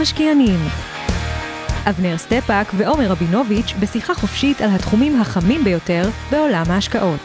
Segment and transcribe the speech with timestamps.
[0.00, 0.58] המשקיענים
[1.90, 7.20] אבנר סטפק ועומר רבינוביץ' בשיחה חופשית על התחומים החמים ביותר בעולם ההשקעות.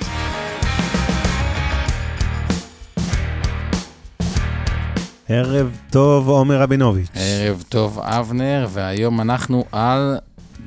[5.30, 7.08] ערב טוב, עומר רבינוביץ'.
[7.16, 10.18] ערב טוב, אבנר, והיום אנחנו על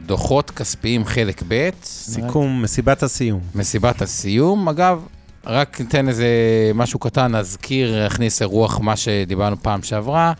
[0.06, 1.70] דוחות כספיים חלק ב'.
[1.84, 3.40] סיכום, מסיבת הסיום.
[3.54, 4.68] מסיבת הסיום.
[4.68, 5.06] אגב,
[5.46, 6.26] רק ניתן איזה
[6.74, 10.32] משהו קטן, נזכיר, נכניס לרוח מה שדיברנו פעם שעברה.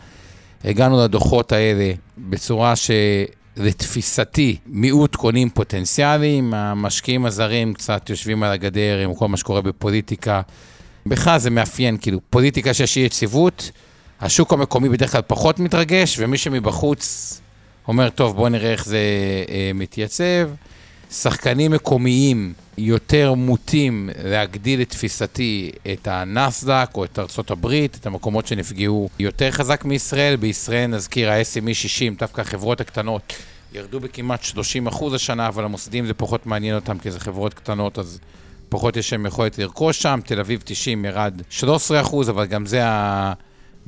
[0.63, 9.15] הגענו לדוחות האלה בצורה שלתפיסתי מיעוט קונים פוטנציאליים, המשקיעים הזרים קצת יושבים על הגדר עם
[9.15, 10.41] כל מה שקורה בפוליטיקה.
[11.05, 13.71] בכלל זה מאפיין, כאילו, פוליטיקה שיש אי יציבות,
[14.21, 17.41] השוק המקומי בדרך כלל פחות מתרגש, ומי שמבחוץ
[17.87, 18.97] אומר, טוב, בואו נראה איך זה
[19.49, 20.49] אה, מתייצב.
[21.11, 29.09] שחקנים מקומיים יותר מוטים להגדיל לתפיסתי את הנסדק או את ארצות הברית, את המקומות שנפגעו
[29.19, 30.35] יותר חזק מישראל.
[30.35, 33.33] בישראל נזכיר ה-SME 60, דווקא החברות הקטנות,
[33.73, 37.99] ירדו בכמעט 30 אחוז השנה, אבל המוסדים זה פחות מעניין אותם כי זה חברות קטנות,
[37.99, 38.19] אז
[38.69, 40.19] פחות יש להם יכולת לרכוש שם.
[40.25, 43.33] תל אביב 90 ירד 13 אחוז, אבל גם זה ה...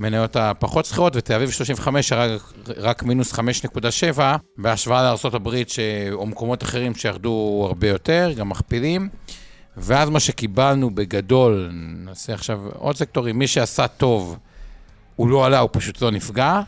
[0.01, 2.31] המניות הפחות שכירות, ותל אביב 35 רק,
[2.77, 4.19] רק מינוס 5.7,
[4.57, 5.49] בהשוואה לארה"ב
[6.11, 9.09] או מקומות אחרים שירדו הרבה יותר, גם מכפילים.
[9.77, 14.37] ואז מה שקיבלנו בגדול, נעשה עכשיו עוד סקטורים, מי שעשה טוב,
[15.15, 16.61] הוא לא עלה, הוא פשוט לא נפגע,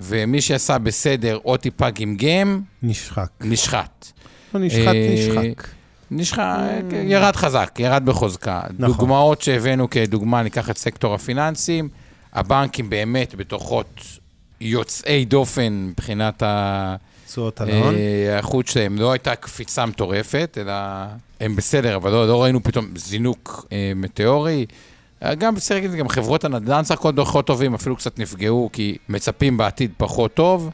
[0.00, 3.30] ומי שעשה בסדר או טיפה גמגם, נשחק.
[3.40, 4.06] נשחט.
[4.54, 5.68] לא נשחט, אה, נשחק.
[6.10, 6.42] נשחק,
[7.04, 8.60] ירד חזק, ירד בחוזקה.
[8.78, 8.94] נכון.
[8.96, 11.88] דוגמאות שהבאנו כדוגמה, ניקח את סקטור הפיננסים.
[12.32, 14.00] הבנקים באמת בדוחות
[14.60, 16.42] יוצאי דופן מבחינת
[17.26, 17.94] תשואות ההון.
[17.94, 18.98] אה, האיכות שלהם.
[18.98, 20.72] לא הייתה קפיצה מטורפת, אלא
[21.40, 24.66] הם בסדר, אבל לא, לא ראינו פתאום זינוק אה, מטאורי.
[25.38, 29.90] גם בסדר, גם חברות הנדל"ן סך הכל דוחות טובים, אפילו קצת נפגעו, כי מצפים בעתיד
[29.96, 30.70] פחות טוב.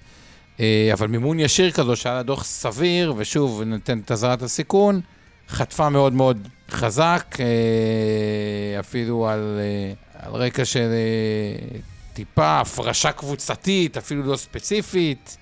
[0.61, 5.01] אה, אבל מימון ישיר כזו, שהיה לה דוח סביר, ושוב, ניתן את אזהרת הסיכון,
[5.49, 11.79] חטפה מאוד מאוד חזק, אה, אפילו על, אה, על רקע של אה,
[12.13, 15.37] טיפה הפרשה קבוצתית, אפילו לא ספציפית.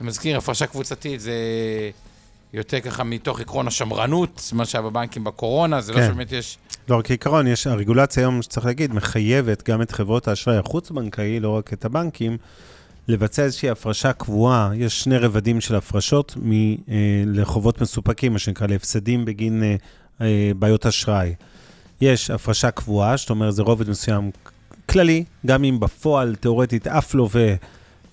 [0.00, 1.32] אני מזכיר, הפרשה קבוצתית זה
[2.52, 6.02] יותר ככה מתוך עקרון השמרנות, מה שהיה בבנקים בקורונה, זה לא כן.
[6.02, 6.58] לא שבאמת יש...
[6.88, 11.50] לא, רק עיקרון, יש, הרגולציה היום, שצריך להגיד, מחייבת גם את חברות האשראי החוץ-בנקאי, לא
[11.50, 12.36] רק את הבנקים,
[13.08, 14.70] לבצע איזושהי הפרשה קבועה.
[14.74, 16.76] יש שני רבדים של הפרשות מ, אה,
[17.26, 19.76] לחובות מסופקים, מה שנקרא, להפסדים בגין אה,
[20.20, 21.34] אה, בעיות אשראי.
[22.00, 24.30] יש הפרשה קבועה, זאת אומרת, זה רובד מסוים
[24.88, 27.54] כללי, גם אם בפועל, תאורטית, אף לווה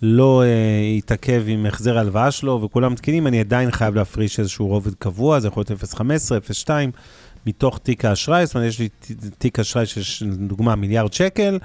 [0.01, 0.47] לא אה,
[0.97, 5.47] יתעכב עם החזר ההלוואה שלו וכולם תקינים, אני עדיין חייב להפריש איזשהו רובד קבוע, זה
[5.47, 6.01] יכול להיות 0.15,
[6.66, 6.69] 0.2,
[7.45, 8.89] מתוך תיק האשראי, זאת אומרת, יש לי
[9.38, 11.59] תיק אשראי של, דוגמה, מיליארד שקל,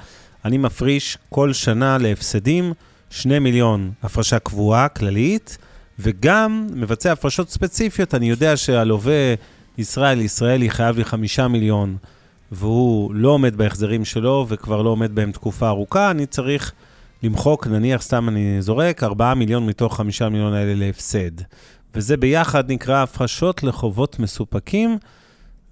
[0.44, 2.72] אני מפריש כל שנה להפסדים
[3.10, 5.58] 2 מיליון הפרשה קבועה, כללית,
[5.98, 9.34] וגם מבצע הפרשות ספציפיות, אני יודע שהלווה...
[9.78, 11.96] ישראל, ישראלי חייב לי חמישה מיליון,
[12.52, 16.72] והוא לא עומד בהחזרים שלו וכבר לא עומד בהם תקופה ארוכה, אני צריך
[17.22, 21.30] למחוק, נניח, סתם אני זורק, ארבעה מיליון מתוך חמישה מיליון האלה להפסד.
[21.94, 24.98] וזה ביחד נקרא הפרשות לחובות מסופקים,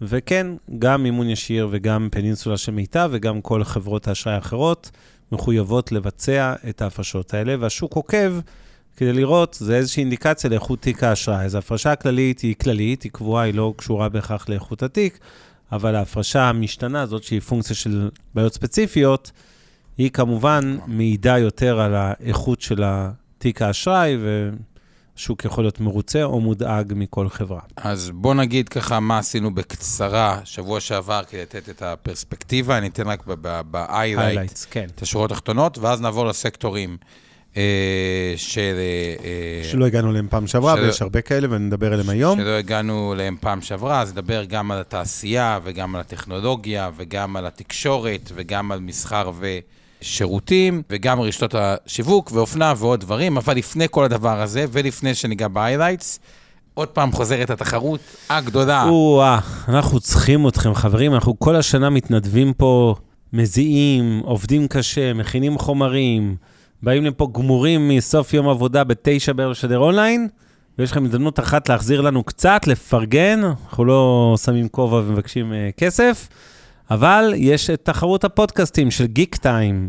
[0.02, 0.46] וכן,
[0.78, 4.90] גם מימון ישיר וגם פנינסולה של מיטב וגם כל חברות האשראי האחרות
[5.32, 8.32] מחויבות לבצע את ההפרשות האלה, והשוק עוקב
[8.96, 11.44] כדי לראות, זה איזושהי אינדיקציה לאיכות תיק האשראי.
[11.44, 15.18] אז ההפרשה הכללית היא כללית, היא קבועה, היא לא קשורה בהכרח לאיכות התיק,
[15.72, 19.30] אבל ההפרשה המשתנה, הזאת שהיא פונקציה של בעיות ספציפיות,
[19.98, 22.84] היא כמובן מעידה יותר על האיכות של
[23.38, 24.16] תיק האשראי,
[25.16, 27.60] והשוק יכול להיות מרוצה או מודאג מכל חברה.
[27.76, 33.08] אז בוא נגיד ככה מה עשינו בקצרה שבוע שעבר כדי לתת את הפרספקטיבה, אני אתן
[33.08, 34.86] רק ב-highlight כן.
[34.94, 36.96] את השורות התחתונות, ואז נעבור לסקטורים.
[37.56, 38.74] אה, של...
[39.24, 40.82] אה, שלא הגענו אליהם פעם שעברה, של...
[40.82, 42.40] ויש הרבה כאלה, ונדבר עליהם היום.
[42.40, 47.46] שלא הגענו אליהם פעם שעברה, אז נדבר גם על התעשייה, וגם על הטכנולוגיה, וגם על
[47.46, 49.30] התקשורת, וגם על מסחר
[50.02, 56.18] ושירותים, וגם רשתות השיווק, ואופנה ועוד דברים, אבל לפני כל הדבר הזה, ולפני שניגע ב-highlights,
[56.74, 58.00] עוד פעם חוזרת התחרות
[58.30, 58.84] הגדולה.
[58.84, 59.38] או-אה,
[59.68, 62.94] אנחנו צריכים אתכם, חברים, אנחנו כל השנה מתנדבים פה
[63.32, 66.36] מזיעים, עובדים קשה, מכינים חומרים,
[66.82, 70.28] באים לפה גמורים מסוף יום עבודה בתשע בערב לשדר אונליין,
[70.78, 76.28] ויש לכם הזדמנות אחת להחזיר לנו קצת, לפרגן, אנחנו לא שמים כובע ומבקשים uh, כסף,
[76.90, 79.88] אבל יש את תחרות הפודקאסטים של גיק טיים,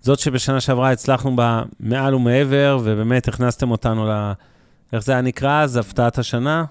[0.00, 4.32] זאת שבשנה שעברה הצלחנו בה מעל ומעבר, ובאמת הכנסתם אותנו ל...
[4.92, 5.76] איך זה היה נקרא אז?
[5.76, 6.64] הפתעת השנה?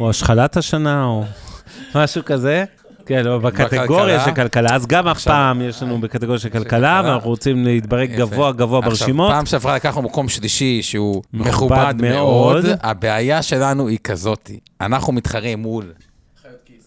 [0.00, 1.24] או השחלת השנה, או
[1.94, 2.64] משהו כזה?
[3.10, 4.74] כן, או בקטגוריה של כלכלה.
[4.74, 9.26] אז גם הפעם יש לנו בקטגוריה של כלכלה, ואנחנו רוצים להתברג גבוה גבוה ברשימות.
[9.26, 12.64] עכשיו, פעם שעברה לקחנו מקום שלישי שהוא מכובד מאוד.
[12.82, 15.92] הבעיה שלנו היא כזאת, אנחנו מתחרים מול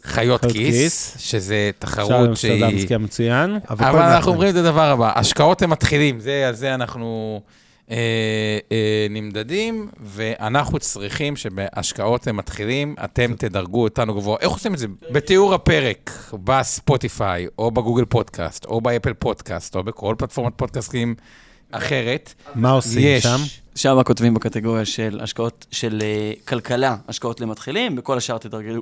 [0.06, 2.58] חיות כיס, שזה תחרות שהיא...
[2.60, 3.60] שלום סדמסקי המצוין.
[3.70, 7.42] אבל אנחנו אומרים את הדבר הבא, השקעות הם מתחילים, על זה אנחנו...
[7.92, 7.98] אה,
[8.72, 14.38] אה, נמדדים, ואנחנו צריכים שבהשקעות הם מתחילים, אתם תדרגו אותנו גבוה.
[14.42, 14.88] איך עושים את זה?
[15.12, 21.16] בתיאור הפרק, בספוטיפיי, או בגוגל פודקאסט, או באפל פודקאסט, או בכל פלטפורמת פודקאסטים
[21.78, 22.34] אחרת.
[22.56, 23.40] מה עושים יש, שם?
[23.76, 28.82] שם כותבים בקטגוריה של השקעות, של uh, כלכלה, השקעות למתחילים, בכל השאר תדרגו,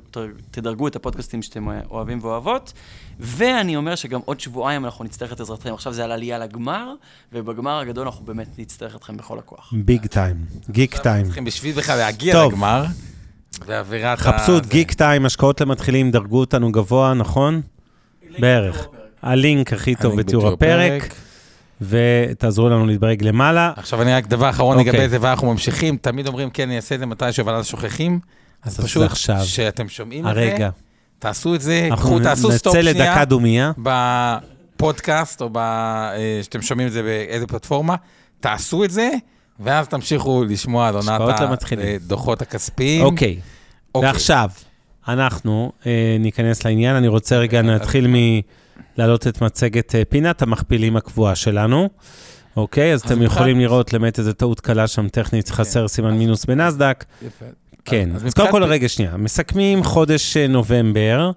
[0.51, 2.73] תדרגו את הפודקאסטים שאתם אוהבים ואוהבות.
[3.19, 5.73] ואני אומר שגם עוד שבועיים אנחנו נצטרך את עזרתכם.
[5.73, 6.93] עכשיו זה על עלייה לגמר,
[7.33, 9.73] ובגמר הגדול אנחנו באמת נצטרך אתכם בכל הכוח.
[9.73, 10.35] ביג טיים,
[10.69, 11.25] גיק טיים.
[11.25, 12.53] צריכים בשביל בכלל להגיע טוב.
[12.53, 12.85] לגמר,
[13.67, 14.21] באווירת ה...
[14.21, 17.61] חפשו את גיק טיים, השקעות למתחילים, דרגו אותנו גבוה, נכון?
[18.39, 18.87] בערך.
[19.21, 21.13] הלינק הכי טוב בתיאור הפרק.
[21.81, 23.71] ותעזרו לנו להתברג למעלה.
[23.75, 24.81] עכשיו אני רק דבר אחרון okay.
[24.81, 25.09] לגבי אוקיי.
[25.09, 28.19] זה, ואנחנו ממשיכים, תמיד אומרים, כן, אני אעשה את זה מתישהו, אבל אז שוכחים.
[28.63, 29.11] אז פשוט,
[29.43, 30.69] כשאתם שומעים את זה,
[31.19, 32.93] תעשו את זה, קחו, תעשו סטופ שנייה.
[32.93, 33.71] נצא לדקה דומייה.
[33.77, 37.95] בפודקאסט, או אה, שאתם שומעים את זה באיזה פלטפורמה,
[38.39, 39.09] תעשו את זה,
[39.59, 41.21] ואז תמשיכו לשמוע על עונת
[41.77, 43.05] הדוחות הכספיים.
[43.05, 43.39] אוקיי,
[43.95, 44.09] אוקיי.
[44.09, 44.49] ועכשיו,
[45.07, 46.95] אנחנו אה, ניכנס לעניין.
[46.95, 48.15] אני רוצה רגע להתחיל מ...
[48.97, 51.89] להעלות את מצגת אה, פינת המכפילים הקבועה שלנו.
[52.57, 55.55] אוקיי, אז, אז אתם יכולים לראות למעט איזה טעות קלה שם טכנית, כן.
[55.55, 57.05] חסר סימן מינוס בנסדק.
[57.21, 57.45] יפה.
[57.85, 59.17] כן, אז, קודם כל, רגע, שנייה.
[59.17, 61.31] מסכמים חודש אה, נובמבר,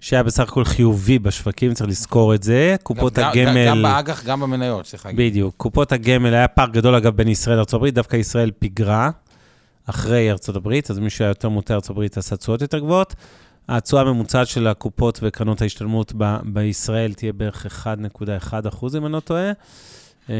[0.00, 2.76] שהיה בסך הכל חיובי בשווקים, צריך לזכור את זה.
[2.82, 3.66] קופות הגמל...
[3.68, 5.30] גם באג"ח, גם במניות, צריך להגיד.
[5.30, 5.54] בדיוק.
[5.56, 9.10] קופות הגמל, היה פער גדול, אגב, בין ישראל לארה"ב, דווקא ישראל פיגרה
[9.86, 13.14] אחרי ארה"ב, אז מי שהיה יותר מוטה ארה"ב עשה תשואות יותר גבוהות.
[13.68, 19.20] התשואה הממוצעת של הקופות וקרנות ההשתלמות ב- בישראל תהיה בערך 1.1 אחוז, אם אני לא
[19.20, 19.52] טועה.
[20.28, 20.34] אמ,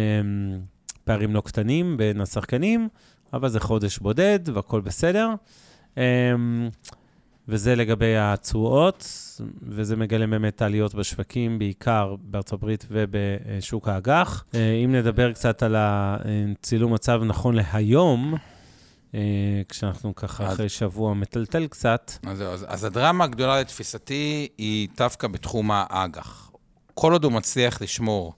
[1.05, 2.89] פערים לא קטנים בין השחקנים,
[3.33, 5.29] אבל זה חודש בודד והכול בסדר.
[5.97, 6.03] אמ,
[7.49, 9.09] וזה לגבי התשואות,
[9.63, 14.45] וזה מגלם באמת עליות בשווקים, בעיקר בארצות הברית ובשוק האג"ח.
[14.55, 18.39] אה, אם נדבר קצת על הצילום מצב נכון להיום, אה,
[19.69, 22.13] כשאנחנו ככה אז, אחרי שבוע מטלטל קצת.
[22.27, 26.51] אז, אז, אז הדרמה הגדולה לתפיסתי היא דווקא בתחום האג"ח.
[26.95, 28.35] כל עוד הוא מצליח לשמור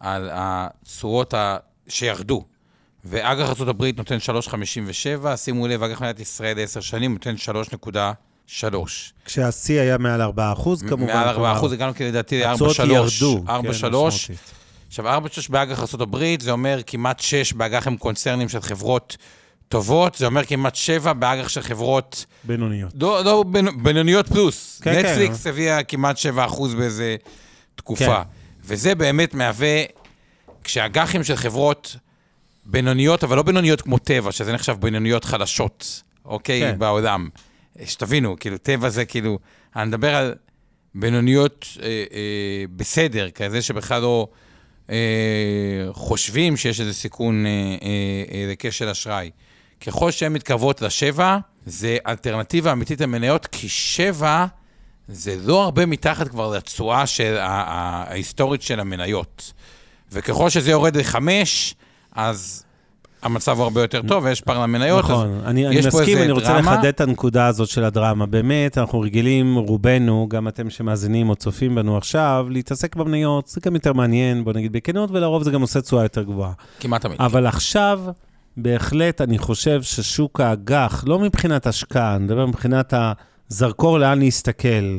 [0.00, 1.56] על הצורות ה...
[1.88, 2.44] שירדו,
[3.04, 4.18] ואג"ח ארה"ב נותן
[5.30, 7.34] 3.57, שימו לב, אג"ח מדינת ישראל 10 שנים נותן
[8.54, 8.76] 3.3.
[9.24, 11.06] כשהשיא היה מעל 4 אחוז, כמובן.
[11.06, 12.48] מעל 4 אחוז, הגענו לדעתי ל-4.3.
[12.48, 13.44] הצורות ירדו.
[13.46, 13.50] 4.3.
[13.50, 14.34] כן,
[14.88, 19.16] עכשיו, 4.3 באג"ח ארה"ב, זה אומר כמעט 6 באג"ח הם קונצרנים של חברות
[19.70, 22.24] טובות, זה אומר כמעט שבע באג"ח של חברות...
[22.44, 22.92] בינוניות.
[23.00, 23.44] לא, לא
[23.82, 24.80] בינוניות פלוס.
[24.84, 25.50] כן, נטפליקס כן.
[25.50, 27.16] הביאה כמעט שבע אחוז באיזה
[27.74, 28.04] תקופה.
[28.04, 28.28] כן.
[28.64, 29.82] וזה באמת מהווה,
[30.64, 31.96] כשאג"חים של חברות
[32.66, 36.60] בינוניות, אבל לא בינוניות כמו טבע, שזה נחשב בינוניות חלשות, אוקיי?
[36.60, 36.78] כן.
[36.78, 37.28] בעולם.
[37.84, 39.38] שתבינו, כאילו, טבע זה כאילו...
[39.76, 40.34] אני מדבר על
[40.94, 44.28] בינוניות אה, אה, בסדר, כזה שבכלל לא
[44.90, 44.96] אה,
[45.92, 47.50] חושבים שיש איזה סיכון אה,
[48.32, 49.30] אה, לכשל אשראי.
[49.80, 54.46] ככל שהן מתקרבות לשבע, זה אלטרנטיבה אמיתית למניות, כי שבע
[55.08, 59.52] זה לא הרבה מתחת כבר לתשואה של ההיסטורית של המניות.
[60.12, 61.74] וככל שזה יורד לחמש,
[62.12, 62.64] אז
[63.22, 65.04] המצב הוא הרבה יותר טוב, ויש פער למניות.
[65.04, 66.72] נכון, אני, אני מסכים, אני רוצה דרמה.
[66.72, 68.26] לחדד את הנקודה הזאת של הדרמה.
[68.26, 73.74] באמת, אנחנו רגילים, רובנו, גם אתם שמאזינים או צופים בנו עכשיו, להתעסק במניות, זה גם
[73.74, 76.52] יותר מעניין, בוא נגיד בכנות, ולרוב זה גם עושה תשואה יותר גבוהה.
[76.80, 77.20] כמעט תמיד.
[77.20, 78.00] אבל עכשיו...
[78.56, 82.94] בהחלט אני חושב ששוק האג"ח, לא מבחינת השקעה, אני מדבר מבחינת
[83.50, 84.98] הזרקור לאן להסתכל.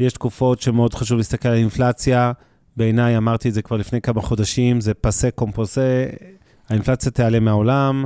[0.00, 2.32] יש תקופות שמאוד חשוב להסתכל על אינפלציה.
[2.76, 6.06] בעיניי, אמרתי את זה כבר לפני כמה חודשים, זה פסה קומפוסה,
[6.68, 8.04] האינפלציה תיעלם מהעולם.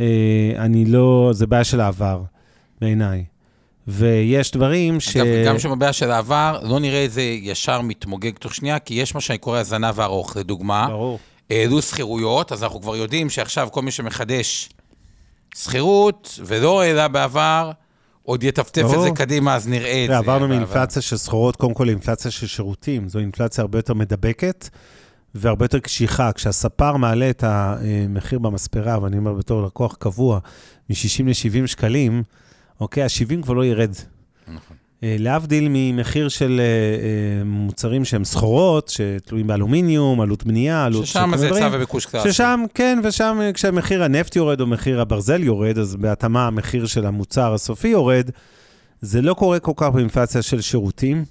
[0.00, 2.22] אה, אני לא, זה בעיה של העבר,
[2.80, 3.24] בעיניי.
[3.88, 5.16] ויש דברים ש...
[5.16, 8.94] אגב, גם שם הבעיה של העבר, לא נראה את זה ישר מתמוגג תוך שנייה, כי
[8.94, 10.86] יש מה שאני קורא הזנב הארוך, לדוגמה.
[10.88, 11.18] ברור.
[11.50, 14.68] העלו שכירויות, אז אנחנו כבר יודעים שעכשיו כל מי שמחדש
[15.54, 17.70] שכירות ולא העלה בעבר,
[18.22, 19.00] עוד יטפטף את.
[19.02, 20.18] זה קדימה, אז נראה את זה.
[20.18, 23.08] עברנו מאינפלציה של סחורות, קודם כל לאינפלציה של שירותים.
[23.08, 24.68] זו אינפלציה הרבה יותר מדבקת
[25.34, 26.32] והרבה יותר קשיחה.
[26.32, 30.38] כשהספר מעלה את המחיר במספרה, ואני אומר בתור לקוח קבוע,
[30.90, 32.22] מ-60 ל-70 שקלים,
[32.80, 33.94] אוקיי, ה-70 כבר לא ירד.
[34.48, 34.76] נכון.
[35.04, 41.06] אה, להבדיל ממחיר של אה, אה, מוצרים שהם סחורות, שתלויים באלומיניום, עלות בנייה, עלות...
[41.06, 41.68] ששם זה היצע.
[41.72, 42.32] וביקוש קלאסי.
[42.32, 47.54] ששם, כן, ושם כשמחיר הנפט יורד או מחיר הברזל יורד, אז בהתאמה המחיר של המוצר
[47.54, 48.30] הסופי יורד.
[49.00, 51.24] זה לא קורה כל כך באינפלציה של שירותים.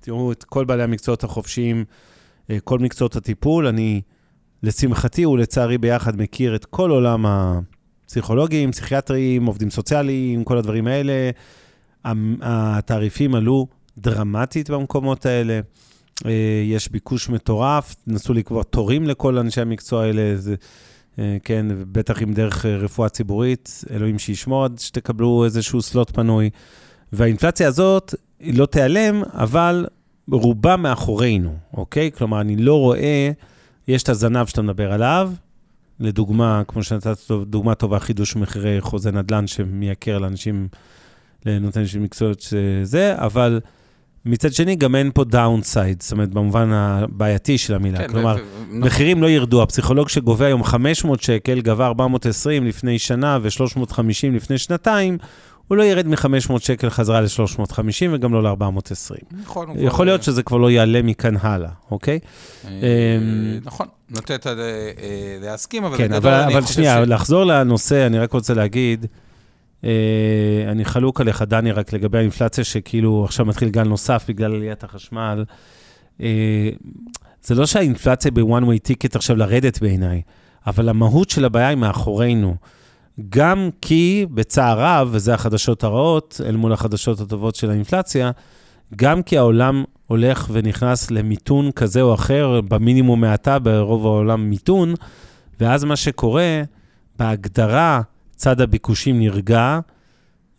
[0.00, 1.84] תראו את כל בעלי המקצועות החופשיים,
[2.64, 3.66] כל מקצועות הטיפול.
[3.66, 4.00] אני,
[4.62, 11.30] לשמחתי ולצערי ביחד, מכיר את כל עולם הפסיכולוגים, פסיכיאטרים, עובדים סוציאליים, כל הדברים האלה.
[12.42, 13.66] התעריפים עלו
[13.98, 15.60] דרמטית במקומות האלה.
[16.26, 16.32] אה,
[16.66, 20.54] יש ביקוש מטורף, נסו לקבוע תורים לכל אנשי המקצוע האלה, זה,
[21.18, 26.50] אה, כן, בטח אם דרך אה, רפואה ציבורית, אלוהים שישמור עד שתקבלו איזשהו סלוט פנוי.
[27.12, 29.86] והאינפלציה הזאת, לא תיעלם, אבל
[30.32, 32.12] רובה מאחורינו, אוקיי?
[32.12, 33.30] כלומר, אני לא רואה,
[33.88, 35.32] יש את הזנב שאתה מדבר עליו,
[36.00, 40.68] לדוגמה, כמו שנתת דוגמה טובה, חידוש מחירי חוזה נדל"ן שמייקר לאנשים,
[41.46, 43.60] לנותן של מקצועות שזה, אבל
[44.24, 47.98] מצד שני, גם אין פה downside, זאת אומרת, במובן הבעייתי של המילה.
[47.98, 48.80] כן, כלומר, ו-.
[48.80, 49.62] מחירים לא ירדו.
[49.62, 54.00] הפסיכולוג שגובה היום 500 שקל, גבה 420 לפני שנה ו-350
[54.32, 55.18] לפני שנתיים,
[55.68, 59.36] הוא לא ירד מ-500 שקל חזרה ל-350 וגם לא ל-420.
[59.42, 62.18] נכון, יכול להיות שזה כבר לא יעלה מכאן הלאה, אוקיי?
[62.64, 68.32] אה, אמ, נכון, נוטה אה, אה, להסכים, אבל כן, אבל, שנייה, לחזור לנושא, אני רק
[68.32, 69.06] רוצה להגיד,
[70.68, 75.44] אני חלוק עליך, דני, רק לגבי האינפלציה, שכאילו עכשיו מתחיל גל נוסף בגלל עליית החשמל.
[76.20, 76.70] אה,
[77.42, 80.22] זה לא שהאינפלציה ב-one way ticket עכשיו לרדת בעיניי,
[80.66, 82.56] אבל המהות של הבעיה היא מאחורינו.
[83.28, 88.30] גם כי, בצער רב, וזה החדשות הרעות, אל מול החדשות הטובות של האינפלציה,
[88.96, 94.94] גם כי העולם הולך ונכנס למיתון כזה או אחר, במינימום מעטה, ברוב העולם מיתון,
[95.60, 96.62] ואז מה שקורה,
[97.18, 98.00] בהגדרה,
[98.38, 99.78] צד הביקושים נרגע,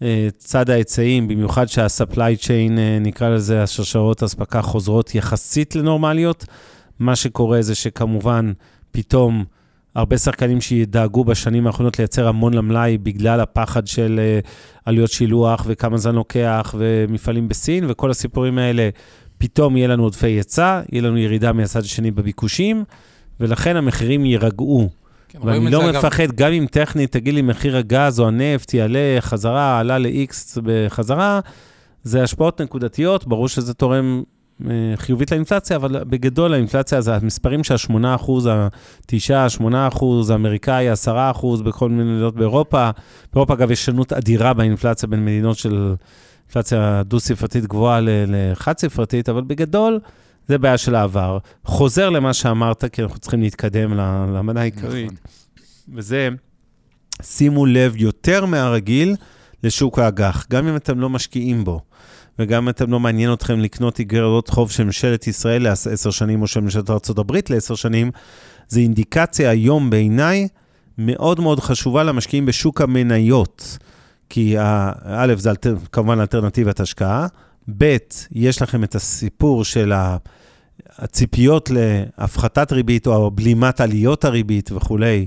[0.01, 6.45] אה, צד ההיצעים, במיוחד שה-supply chain, אה, נקרא לזה, השרשרות אספקה חוזרות יחסית לנורמליות.
[7.00, 8.51] מה שקורה זה שכמובן,
[8.91, 9.45] פתאום
[9.95, 14.39] הרבה שחקנים שידאגו בשנים האחרונות לייצר המון למלאי בגלל הפחד של אה,
[14.86, 18.89] עלויות שילוח וכמה זמן לוקח ומפעלים בסין וכל הסיפורים האלה,
[19.38, 22.83] פתאום יהיה לנו עודפי היצע, יהיה לנו ירידה מהצד השני בביקושים,
[23.39, 24.99] ולכן המחירים יירגעו.
[25.29, 28.74] כן, ואני לא זה, אגב, מפחד, גם אם טכנית תגיד לי מחיר הגז או הנפט
[28.74, 31.39] יעלה חזרה, עלה ל-X בחזרה,
[32.03, 34.24] זה השפעות נקודתיות, ברור שזה תורם
[34.65, 41.31] אה, חיובית לאינפלציה, אבל בגדול האינפלציה זה המספרים שה-8 אחוז, ה-9, 8 אחוז, האמריקאי, 10
[41.31, 42.89] אחוז בכל מיני מדינות באירופה.
[43.33, 45.95] באירופה, אגב, יש שונות אדירה באינפלציה בין מדינות של
[46.48, 50.00] אינפלציה דו-ספרתית גבוהה לחד-ספרתית, אבל בגדול,
[50.50, 51.38] זה בעיה של העבר.
[51.65, 53.94] חוזר למה שאמרת, כי אנחנו צריכים להתקדם
[54.34, 55.06] למנה העיקרית.
[55.06, 55.18] נכון.
[55.96, 56.29] וזה,
[57.22, 59.15] שימו לב יותר מהרגיל
[59.63, 61.82] לשוק האג"ח, גם אם אתם לא משקיעים בו,
[62.39, 66.48] וגם אם אתם לא מעניין אתכם לקנות איגרות חוב של ממשלת ישראל לעשר שנים, או
[66.48, 68.12] של ממשלת ארה"ב לעשר שנים,
[68.68, 70.48] זה אינדיקציה היום בעיניי
[70.98, 73.77] מאוד מאוד חשובה למשקיעים בשוק המניות.
[74.29, 74.56] כי
[75.06, 77.27] א', זה אלטר, כמובן אלטרנטיבת השקעה,
[77.77, 77.98] ב',
[78.32, 80.18] יש לכם את הסיפור של ה...
[81.00, 85.25] הציפיות להפחתת ריבית או בלימת עליות הריבית וכולי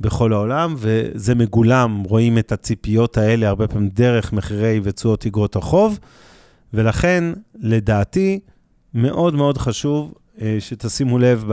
[0.00, 5.98] בכל העולם, וזה מגולם, רואים את הציפיות האלה הרבה פעמים דרך מחירי ותשואות אגרות החוב,
[6.74, 7.24] ולכן,
[7.60, 8.40] לדעתי,
[8.94, 11.44] מאוד מאוד חשוב אה, שתשימו לב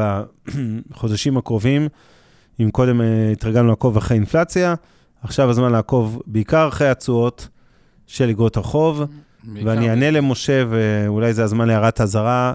[0.90, 1.88] בחודשים הקרובים,
[2.60, 4.76] אם קודם אה, התרגלנו לעקוב אחרי אינפלציה,
[5.22, 7.48] עכשיו הזמן לעקוב בעיקר אחרי התשואות
[8.08, 9.02] של אגרות החוב,
[9.64, 12.54] ואני אענה למשה, ואולי זה הזמן להערת אזהרה,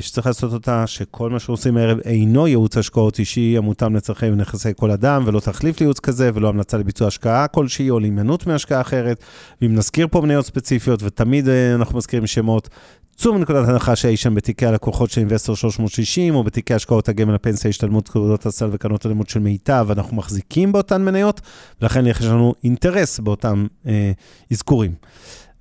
[0.00, 4.90] שצריך לעשות אותה, שכל מה שעושים הערב אינו ייעוץ השקעות אישי המותאם לצרכי ונכסי כל
[4.90, 9.24] אדם, ולא תחליף לייעוץ כזה, ולא המלצה לביצוע השקעה כלשהי, או להימנעות מהשקעה אחרת.
[9.62, 12.68] ואם נזכיר פה מניות ספציפיות, ותמיד אה, אנחנו מזכירים שמות,
[13.16, 17.68] צאו מנקודת הנחה שאי שם בתיקי הלקוחות של אינבסטור 360, או בתיקי השקעות הגמל הפנסיה,
[17.68, 21.40] השתלמות תעודות הסל וקרנות הלימוד של מיטב, אנחנו מחזיקים באותן מניות,
[21.80, 24.12] ולכן יש לנו אינטרס באותם אה,
[24.52, 24.94] אזכורים.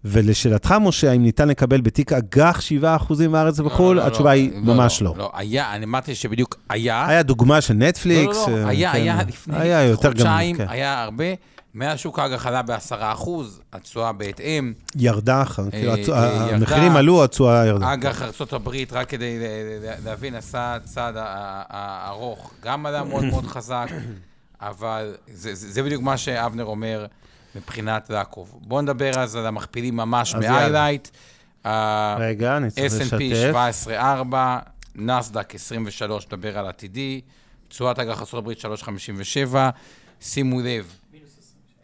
[0.07, 3.95] ולשאלתך, משה, האם ניתן לקבל בתיק אג"ח 7% בארץ לא, ובחו"ל?
[3.95, 5.13] לא, לא, התשובה היא לא, ממש לא.
[5.17, 7.07] לא, היה, אני אמרתי שבדיוק היה.
[7.07, 8.47] היה דוגמה של לא, נטפליקס.
[8.47, 8.97] לא, לא, אה, היה, כן.
[8.97, 10.73] היה לפני היה חודשיים, גמור, כן.
[10.73, 11.25] היה הרבה.
[11.73, 13.29] מהשוק האג"ח עלה ב-10%,
[13.73, 14.73] התשואה בהתאם.
[14.95, 15.93] ירדה כאילו.
[16.15, 17.93] המחירים עלו, התשואה ירדה.
[17.93, 19.39] אג"ח ארה"ב, רק כדי
[20.05, 23.87] להבין, עשה צעד הארוך, גם עלה מאוד מאוד חזק,
[24.61, 27.05] אבל זה, זה, זה בדיוק מה שאבנר אומר.
[27.55, 28.59] מבחינת לעקוב.
[28.61, 30.35] בואו נדבר אז על המכפילים ממש.
[30.35, 31.07] מהיילייט.
[32.19, 33.55] רגע, אני צריך S&P לשתף.
[33.89, 34.35] 17.4,
[34.95, 37.21] נסדק 23, נדבר על עתידי,
[37.67, 39.55] תשואת אג"ח הברית 3.57,
[40.21, 40.85] שימו לב,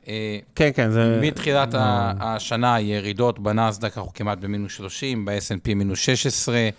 [0.07, 1.19] אה, כן, כן, זה...
[1.21, 6.69] מתחילת ה- השנה ירידות בנסדק, אנחנו כמעט במינוס 30, ב-S&P מינוס 16,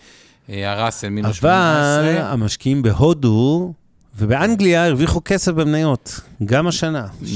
[0.50, 2.00] אה, הראסל מינוס 18.
[2.00, 3.72] אבל המשקיעים בהודו
[4.18, 7.06] ובאנגליה הרוויחו כסף במניות, גם השנה.
[7.22, 7.26] 7%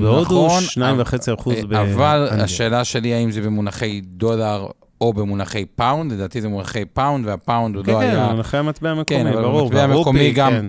[0.00, 0.80] בהודו, נכון, 2.5%
[1.50, 1.82] אה, באנגליה.
[1.94, 4.66] אבל השאלה שלי, האם זה במונחי דולר
[5.00, 8.40] או במונחי פאונד, לדעתי זה במונחי פאונד, והפאונד כן, לא כן, היה...
[8.40, 9.60] אחרי המטבע כן, המקומי, אבל ברור.
[9.62, 10.66] המטבע המקומי גם- כן.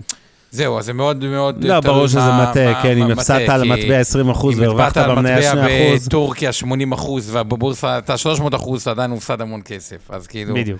[0.52, 1.64] זהו, אז זה מאוד מאוד...
[1.64, 5.10] לא, ברור שזה מטה, מה- כן, אם הפסדת על המטבע 20 אחוז אם והרווחת על
[5.10, 9.60] במניה 2 מטבע אחוז, בטורקיה 80 אחוז, ובבורסה אתה 300 אחוז, אתה עדיין מופסד המון
[9.64, 10.10] כסף.
[10.10, 10.54] אז כאילו...
[10.54, 10.78] בדיוק.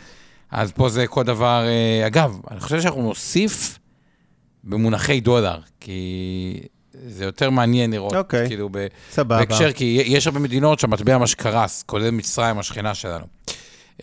[0.51, 1.63] אז פה זה כל דבר...
[1.67, 3.79] אה, אגב, אני חושב שאנחנו נוסיף
[4.65, 6.61] במונחי דולר, כי
[6.93, 8.49] זה יותר מעניין לראות, אוקיי.
[8.49, 9.39] כאילו, ב- סבבה.
[9.39, 13.25] בהקשר, כי יש הרבה מדינות שהמטבע ממש קרס, כולל מצרים, השכנה שלנו.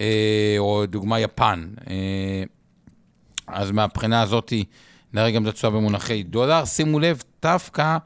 [0.02, 1.68] אה, או דוגמה יפן.
[1.90, 2.44] אה,
[3.48, 4.54] אז מהבחינה הזאת,
[5.14, 6.66] נראה גם את התשואה במונחי דולר.
[6.66, 7.98] שימו לב, דווקא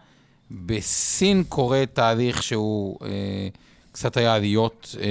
[0.52, 3.48] בסין קורה תהליך שהוא, אה,
[3.92, 5.06] קצת היה עליות אה,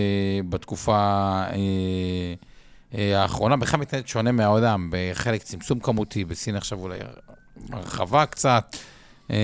[0.49, 0.97] בתקופה
[1.53, 2.35] אה,
[2.95, 3.57] האחרונה.
[3.57, 6.99] בכלל מתנהלת שונה מהעולם, בחלק צמצום כמותי, בסין עכשיו אולי
[7.73, 8.77] הרחבה קצת.
[9.31, 9.37] אה,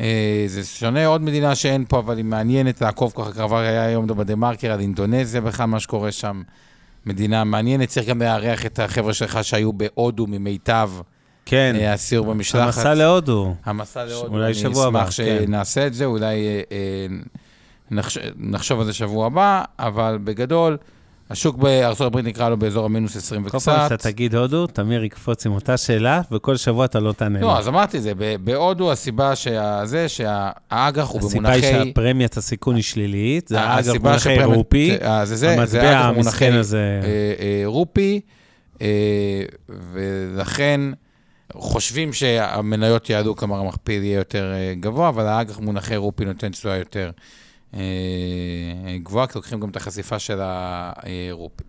[0.00, 4.06] אה, זה שונה עוד מדינה שאין פה, אבל היא מעניינת לעקוב ככה, כבר היה היום
[4.06, 6.42] בדה מרקר על אינדונזיה בכלל, מה שקורה שם.
[7.06, 10.90] מדינה מעניינת, צריך גם לארח את החבר'ה שלך שהיו בהודו ממיטב
[11.46, 12.64] כן, אה, הסיור במשלחת.
[12.64, 13.54] המסע להודו.
[13.64, 14.32] המסע להודו.
[14.32, 15.44] אולי שבוע הבא, אני אשמח כן.
[15.44, 17.06] שנעשה את זה, אולי אה, אה,
[17.90, 20.76] נחש, נחשוב על זה שבוע הבא, אבל בגדול,
[21.30, 23.88] השוק בארצות הברית נקרא לו באזור המינוס 20 כל פעם וקצת.
[23.88, 27.40] שאתה תגיד הודו, תמיר יקפוץ עם אותה שאלה, וכל שבוע אתה לא תענה.
[27.40, 28.12] לא, אז אמרתי את זה,
[28.44, 31.66] בהודו הסיבה שזה, שהאג"ח הוא הסיבה במונחי...
[31.66, 36.14] היא שהפרמיית הסיכון היא שלילית, זה אגב הסיבה מונחי שהפרמיית- רופי, אה, המטבע אג"ח המסכן
[36.14, 37.00] במונחי הזה.
[37.02, 37.08] אה,
[37.44, 38.20] אה, רופי,
[39.92, 40.80] ולכן
[41.52, 47.10] חושבים שהמניות יעלו, כלומר המכפיל יהיה יותר גבוה, אבל האג"ח מונחי רופי נותן תשואה יותר
[49.02, 51.64] גבוהה, כי לוקחים גם את החשיפה של הרופי.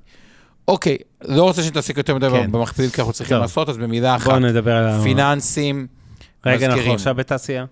[0.68, 2.52] אוקיי, לא רוצה שנתעסק יותר מדי כן.
[2.52, 3.42] במכפילים, כי אנחנו צריכים טוב.
[3.42, 5.02] לעשות, אז במילה אחת, בואו נדבר על.
[5.04, 5.88] פיננסים,
[6.46, 6.96] רגע, אנחנו מזכירים.
[6.96, 7.66] עכשיו בתעשייה.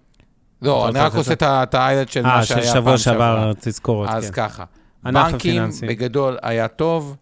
[0.61, 4.09] לא, אני רק עושה את האיילד של אה, מה של שהיה שבוע פעם שעבר, תזכורת,
[4.09, 4.31] אז כן.
[4.31, 4.63] ככה,
[5.05, 5.69] ענף בנקים.
[5.87, 7.15] בגדול היה טוב,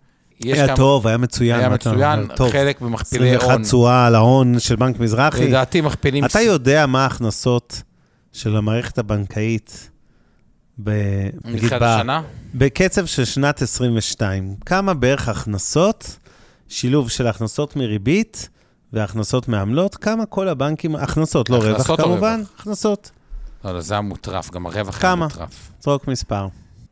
[0.44, 1.60] היה גם, טוב, היה מצוין.
[1.60, 2.28] היה מצוין?
[2.36, 2.52] טוב.
[2.52, 3.38] חלק במכפילי הון.
[3.38, 5.48] 21 תשואה על ההון של בנק מזרחי.
[5.48, 6.26] לדעתי מכפילים...
[6.26, 7.82] אתה יודע מה ההכנסות
[8.34, 9.90] של המערכת הבנקאית,
[10.84, 10.90] ב...
[11.46, 11.86] נגיד, מתחילת ב...
[11.86, 12.22] השנה?
[12.56, 16.18] בקצב של שנת 22, כמה בערך הכנסות,
[16.68, 18.50] שילוב של הכנסות מריבית
[18.94, 22.52] והכנסות מעמלות, כמה כל הבנקים, הכנסות, לא רווח הכנסות או כמובן, רווח?
[22.60, 23.12] הכנסות.
[23.66, 25.26] לא, לא, זה היה מוטרף, גם הרווח היה כמה?
[25.26, 25.72] מוטרף.
[25.82, 26.48] זרוק מספר.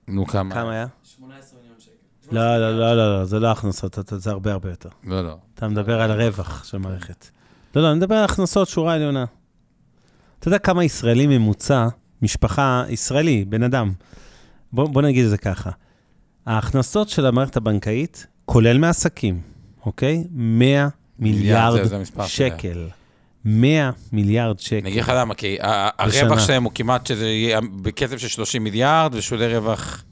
[0.08, 0.56] נו, כמה?
[0.56, 0.86] כמה היה?
[1.04, 2.36] 18 מיליון שקל.
[2.36, 4.90] לא, לא, לא, לא, לא, זה לא הכנסות, אתה- זה הרבה הרבה יותר.
[5.04, 5.38] לא, לא.
[5.56, 7.28] אתה מדבר על הרווח של מערכת.
[7.76, 9.26] לא, לא, אני מדבר על הכנסות, שורה עליונה.
[10.40, 11.88] אתה יודע כמה ישראלי ממוצע,
[12.22, 13.92] משפחה, ישראלי, בן אדם,
[14.74, 15.70] בוא, בוא נגיד את זה ככה.
[16.46, 19.42] ההכנסות של המערכת הבנקאית, כולל מעסקים,
[19.86, 20.24] אוקיי?
[20.32, 20.88] 100
[21.20, 22.24] מיליארד זה- זה.
[22.28, 22.88] שקל.
[23.46, 24.78] 100 מיליארד שקל.
[24.78, 25.58] אני אגיד לך למה, כי.
[25.62, 30.04] הרווח שלהם הוא כמעט שזה יהיה בקצב של 30 מיליארד, ושולי רווח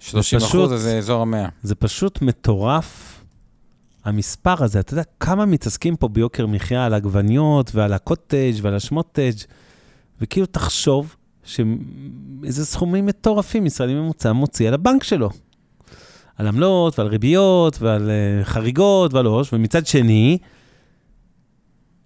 [0.00, 1.48] 30 פשוט- אחוז, אז זה אזור המאה.
[1.62, 3.20] זה פשוט מטורף,
[4.04, 4.80] המספר הזה.
[4.80, 9.32] אתה יודע כמה מתעסקים פה ביוקר מחיה על עגבניות ועל הקוטג' ועל השמוטג',
[10.22, 15.30] וכאילו תחשוב שאיזה סכומים מטורפים ישראלי ממוצע מוציא על הבנק שלו.
[16.36, 20.38] על עמלות ועל ריביות ועל uh, חריגות ועל עו"ש, ומצד שני,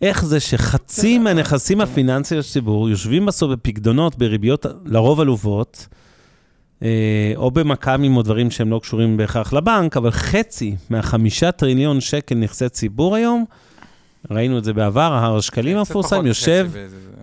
[0.02, 5.87] איך זה שחצי מהנכסים הפיננסיים של הציבור יושבים בסוף בפקדונות בריביות לרוב עלובות,
[6.83, 12.35] אה, או במכ"מים או דברים שהם לא קשורים בהכרח לבנק, אבל חצי מהחמישה טריליון שקל
[12.35, 13.44] נכסי ציבור היום,
[14.31, 16.71] ראינו את זה בעבר, הר השקלים פחות המפורסם, יושב,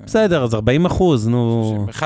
[0.06, 2.06] בסדר, אז 40 אחוז, נו, 1.7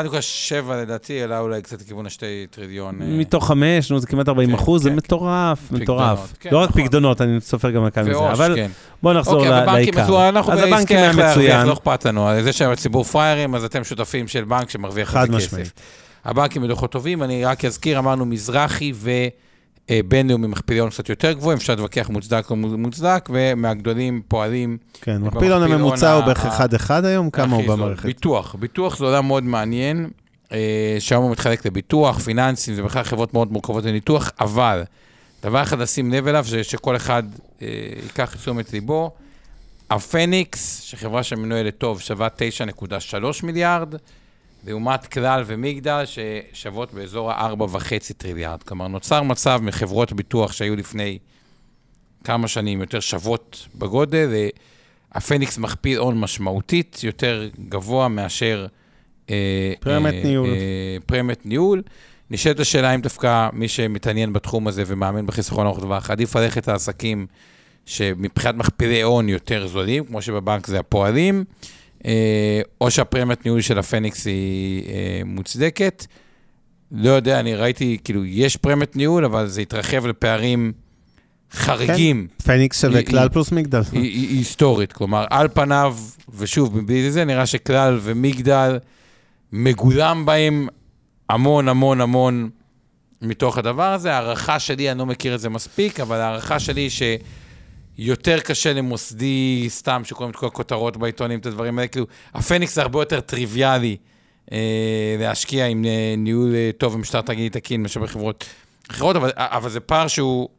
[0.74, 3.02] לדעתי, אלא אולי קצת לכיוון השתי טריליון.
[3.02, 6.34] אה, מתוך חמש, נו, זה כמעט 40 כן, אחוז, זה כן, מטורף, מטורף.
[6.40, 6.84] כן, לא רק נכון.
[6.84, 8.72] פקדונות, אני סופר גם מכ"מים מזה, ועו"ש, אבל כן.
[9.04, 10.02] בואו נחזור אוקיי, לעיקר.
[10.52, 12.30] אז הבנקים היה מצוין, לא אכפת לנו.
[12.44, 15.82] זה שהציבור פראיירים, אז אתם שותפים של בנק שמרוויח חד על זה משמעית.
[16.26, 18.94] הבנקים בדוחות טובים, אני רק אזכיר, אמרנו מזרחי
[19.92, 25.30] ובינלאומי מכפילי הון קצת יותר גבוהים, אפשר להתווכח מוצדק או מוצדק, ומהגדולים פועלים כן, מכפיל
[25.32, 27.68] במכפיל הון הון הממוצע הוא בערך ה- 1-1 היום, כמה הוא.
[27.68, 28.06] במערכת?
[28.06, 30.10] ביטוח, ביטוח זה עולם מאוד מעניין,
[30.52, 30.58] אה,
[31.00, 34.84] שהיום הוא מתחלק לביטוח, פיננסים, זה בכלל חברות מאוד מורכבות לניתוח, אבל
[35.44, 37.24] דבר אחד לשים לב אליו, זה שכל אחד
[37.62, 37.68] אה,
[38.04, 39.12] ייקח תשומת ליבו.
[39.90, 43.96] הפניקס, שחברה שמנוהלת טוב, שווה 9.3 מיליארד,
[44.66, 48.64] לעומת כלל ומגדל ששוות באזור ה-4.5 טריליארד.
[48.64, 51.18] כלומר, נוצר מצב מחברות ביטוח שהיו לפני
[52.24, 54.30] כמה שנים יותר שוות בגודל,
[55.14, 58.68] והפניקס מכפיל הון משמעותית יותר גבוה מאשר...
[59.30, 60.50] אה, פרמיית אה, ניהול.
[60.50, 61.82] אה, פרמיית ניהול.
[62.32, 67.28] נשאלת השאלה אם דווקא מי שמתעניין בתחום הזה ומאמין בחיסכון ארוך טווח, עדיף ללכת לעסקים
[67.86, 71.44] שמבחינת מכפילי הון יותר זולים, כמו שבבנק זה הפועלים,
[72.82, 76.06] או שהפרמיית ניהול של הפניקס היא אה, מוצדקת.
[76.92, 80.74] לא יודע, אני ראיתי, כאילו, יש פרמיית ניהול, אבל זה התרחב לפערים
[81.52, 82.28] חריגים.
[82.38, 83.82] כן, פניקס שווה כלל פלוס מגדל.
[83.92, 85.98] היא, היסטורית, כלומר, על פניו,
[86.38, 88.78] ושוב, מבלי זה, נראה שכלל ומגדל,
[89.52, 90.68] מגולם בהם
[91.30, 92.50] המון המון המון
[93.22, 94.14] מתוך הדבר הזה.
[94.14, 96.90] הערכה שלי, אני לא מכיר את זה מספיק, אבל הערכה שלי היא
[98.00, 102.82] שיותר קשה למוסדי, סתם, שקוראים את כל הכותרות בעיתונים, את הדברים האלה, כאילו, הפניקס זה
[102.82, 103.98] הרבה יותר טריוויאלי
[104.52, 108.46] אה, להשקיע עם אה, ניהול אה, טוב ומשטר תאגידי תקין מאשר בחברות
[108.92, 110.50] אחרות, אבל, אבל זה פער שהוא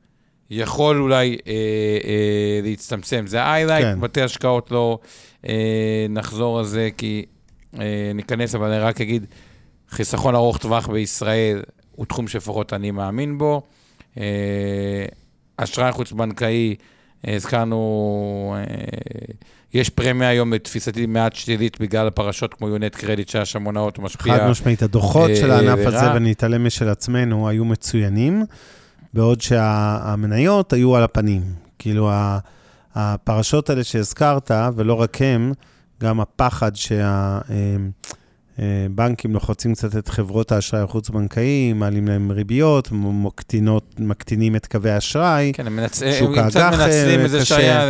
[0.51, 1.53] יכול אולי אה,
[2.05, 3.27] אה, להצטמצם.
[3.27, 4.01] זה ה-highlight, כן.
[4.01, 4.99] בתי השקעות לא
[5.49, 7.25] אה, נחזור על זה, כי
[7.81, 9.27] אה, ניכנס, אבל אני רק אגיד,
[9.91, 13.63] חיסכון ארוך טווח בישראל הוא תחום שלפחות אני מאמין בו.
[14.19, 14.25] אה,
[15.57, 16.75] אשראי חוץ-בנקאי,
[17.25, 18.65] הזכרנו, אה,
[19.75, 24.39] יש פרמיה היום לתפיסתי מעט שלילית בגלל הפרשות כמו יונט קרדיט שהיה שם הונאות משפיע.
[24.39, 28.45] חד משמעית, הדוחות של הענף הזה, ונתעלם משל עצמנו, היו מצוינים,
[29.15, 31.43] בעוד שהמניות היו על הפנים.
[31.79, 32.11] כאילו,
[32.95, 35.53] הפרשות האלה שהזכרת, ולא רק הם,
[36.03, 36.73] גם הפחד
[38.59, 45.53] שהבנקים לוחצים קצת את חברות האשראי החוץ-בנקאי, מעלים להם ריביות, מקטינות, מקטינים את קווי האשראי.
[45.55, 46.03] כן, הם, מנצ...
[46.03, 47.83] הם קצת מנצלים את זה שהיה...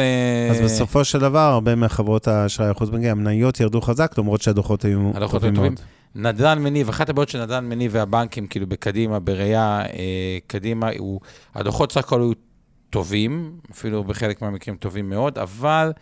[0.51, 5.55] אז בסופו של דבר, הרבה מחברות האשראי החוץ-בנקאי, המניות ירדו חזק, למרות שהדוחות היו טובים
[5.55, 5.81] מאוד.
[6.15, 11.21] נדל"ן מניב, אחת הבעיות של נדל"ן מניב והבנקים, כאילו בקדימה, בראייה אה, קדימה, הוא,
[11.55, 12.33] הדוחות סך הכל היו
[12.91, 15.93] טובים, אפילו בחלק מהמקרים טובים מאוד, אבל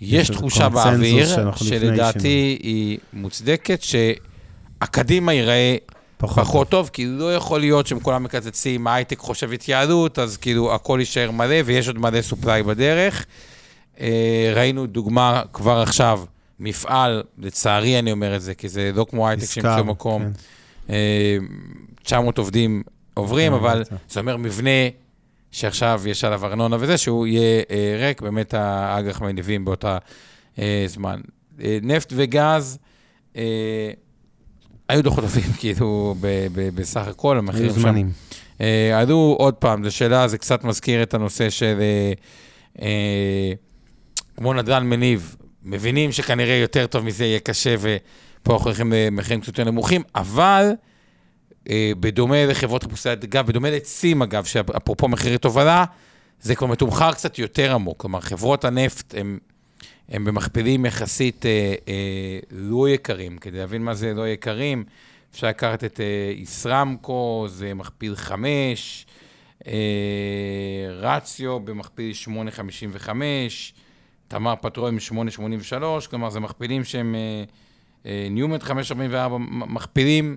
[0.00, 5.76] יש תחושה באוויר, שלדעתי היא מוצדקת, שהקדימה ייראה
[6.18, 10.74] פחות, פחות טוב, כי לא יכול להיות שהם כולם מקצצים, ההייטק חושב התייעלות, אז כאילו
[10.74, 13.26] הכל יישאר מלא, ויש עוד מלא סופליי בדרך.
[14.00, 16.20] אה, ראינו דוגמה כבר עכשיו,
[16.60, 20.22] מפעל, לצערי אני אומר את זה, כי זה לא כמו הייטק שימצאו מקום.
[20.86, 20.94] כן.
[22.02, 22.82] 900 אה, עובדים
[23.14, 24.70] עוברים, כן, אבל זה אומר מבנה
[25.56, 29.98] שעכשיו יש עליו ארנונה וזה, שהוא יהיה אה, ריק, באמת האג"ח מניבים באותה
[30.58, 31.20] אה, זמן.
[31.60, 32.78] אה, נפט וגז,
[34.88, 37.80] היו דוחות טובים, כאילו, ב, ב, בסך הכל, המחירים שם.
[37.80, 38.10] זמנים.
[38.60, 41.80] אה, עלו עוד פעם, זו שאלה, זה קצת מזכיר את הנושא של
[44.36, 49.48] כמו נדל"ן מניב, מבינים שכנראה יותר טוב מזה יהיה קשה, ופה אנחנו הולכים למחירים קצת
[49.48, 50.70] יותר נמוכים, אבל...
[51.70, 55.84] אה, בדומה לחברות חיפושי אגב, בדומה לצים אגב, שאפרופו מחירי תובלה,
[56.40, 58.00] זה כבר מתומחר קצת יותר עמוק.
[58.00, 59.14] כלומר, חברות הנפט
[60.08, 63.38] הן במכפילים יחסית אה, אה, לא יקרים.
[63.38, 64.84] כדי להבין מה זה לא יקרים,
[65.34, 69.06] אפשר לקחת את אה, ישרמקו, זה מכפיל 5,
[69.66, 69.72] אה,
[70.90, 73.10] רציו במכפיל 8.55,
[74.28, 77.14] תמר פטרולים 8.83, כלומר, זה מכפילים שהם...
[77.14, 77.44] אה,
[78.06, 78.72] אה, ניומט 5.44,
[79.48, 80.36] מכפילים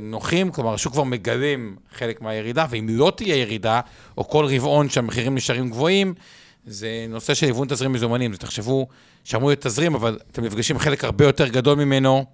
[0.00, 3.80] נוחים, כלומר, השוק כבר מגלם חלק מהירידה, ואם לא תהיה ירידה,
[4.18, 6.14] או כל רבעון שהמחירים נשארים גבוהים,
[6.66, 8.36] זה נושא של היוון תזרים מזומנים.
[8.36, 8.88] תחשבו
[9.24, 12.24] שאמור להיות תזרים, אבל אתם נפגשים חלק הרבה יותר גדול ממנו,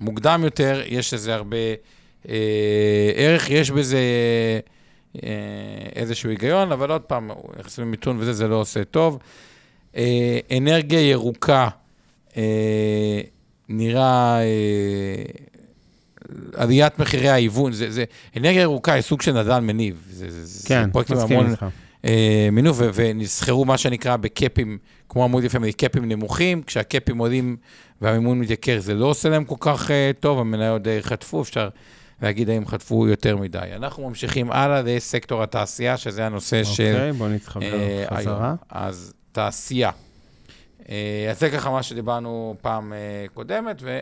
[0.00, 1.56] מוקדם יותר, יש לזה הרבה
[2.28, 3.98] אה, ערך, יש בזה
[5.24, 5.30] אה,
[5.96, 9.18] איזשהו היגיון, אבל עוד פעם, יחסים למיתון וזה, זה לא עושה טוב.
[9.96, 11.68] אה, אנרגיה ירוקה,
[12.36, 13.20] אה,
[13.68, 14.40] נראה...
[14.40, 15.47] אה,
[16.58, 18.04] עליית מחירי ההיוון, זה, זה
[18.36, 20.06] אנרגיה ירוקה היא סוג של נדל"ן מניב.
[20.10, 20.26] זה,
[20.68, 21.66] כן, זה פרויקטים מסכים איתך.
[22.04, 27.56] אה, מינוף, ונסחרו מה שנקרא בקאפים, כמו עמוד יפה, קאפים נמוכים, כשהקאפים עולים
[28.00, 31.68] והמימון מתייקר, זה לא עושה להם כל כך אה, טוב, המניות די חטפו, אפשר
[32.22, 33.58] להגיד האם חטפו יותר מדי.
[33.76, 36.92] אנחנו ממשיכים הלאה לסקטור התעשייה, שזה הנושא אוקיי, של...
[36.92, 38.46] אוקיי, בוא נתחבר אה, חזרה.
[38.46, 38.56] היום.
[38.70, 39.90] אז תעשייה.
[40.88, 43.98] אה, אז זה ככה מה שדיברנו פעם אה, קודמת, ו...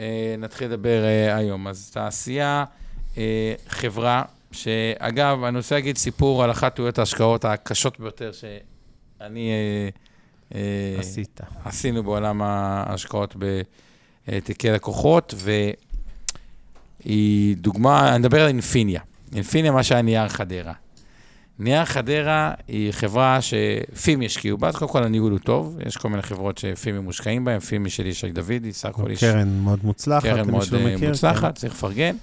[0.00, 1.68] אה, נתחיל לדבר אה, היום.
[1.68, 2.64] אז תעשייה,
[3.18, 9.52] אה, חברה, שאגב, אני רוצה להגיד סיפור על אחת טעויות ההשקעות הקשות ביותר שאני...
[10.98, 11.40] עשית.
[11.64, 13.36] עשינו בעולם ההשקעות
[14.28, 15.34] בתיקי לקוחות,
[17.04, 19.00] והיא דוגמה, אני מדבר על אינפיניה.
[19.34, 20.72] אינפיניה, מה שהיה נייר חדרה.
[21.58, 26.08] נייר חדרה היא חברה שפימי השקיעו בה, אז קודם כל הניהול הוא טוב, יש כל
[26.08, 29.20] מיני חברות שפימי מושקעים בהן, פימי של ישי דודי, סך הכל איש...
[29.20, 31.08] קרן מאוד מוצלחת, קרן מאוד אה, מכיר.
[31.08, 32.16] מוצלחת, צריך לפרגן.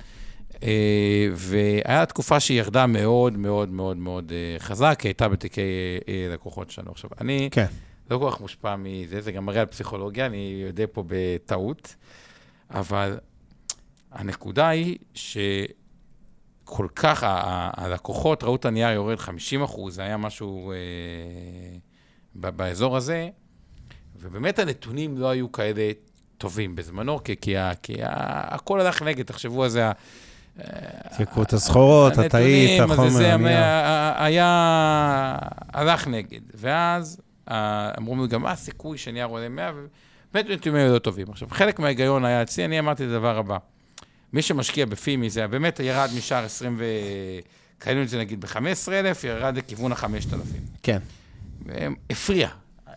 [0.64, 5.62] אה, והיה תקופה שהיא ירדה מאוד מאוד מאוד מאוד אה, חזק, כי הייתה בתיקי
[6.34, 6.92] לקוחות שלנו.
[6.92, 7.66] עכשיו, אני כן.
[8.12, 11.96] לא כל כך מושפע מזה, זה גם מראה על פסיכולוגיה, אני יודע פה בטעות,
[12.72, 13.18] אבל
[14.12, 14.98] הנקודה היא
[16.66, 17.24] שכל כך,
[17.78, 20.78] הלקוחות ראו את הנייר יורד 50 אחוז, זה היה משהו אה,
[22.52, 23.30] באזור הזה,
[24.20, 25.92] ובאמת הנתונים לא היו כאלה
[26.38, 29.92] טובים בזמנו, כי, כי, כי הכל הלך נגד, תחשבו על זה, ה-
[30.58, 33.48] התייקרות הסחורות, התאית, הנתונים, החומר, זה הנייר.
[33.58, 35.38] היה, היה,
[35.74, 36.40] הלך נגד.
[36.54, 39.72] ואז אה, אמרו לי גם, מה הסיכוי שנייר עולה 100?
[40.32, 41.28] ובאמת נתונים היו לא טובים.
[41.30, 43.58] עכשיו, חלק מההיגיון היה אצלי, אני אמרתי את הדבר הבא.
[44.36, 46.84] מי שמשקיע בפימי, זה באמת ירד משער 20 ו...
[47.78, 50.36] קנינו את זה נגיד ב-15,000, ירד לכיוון ה-5,000.
[50.84, 51.00] כן.
[52.10, 52.50] הפריע.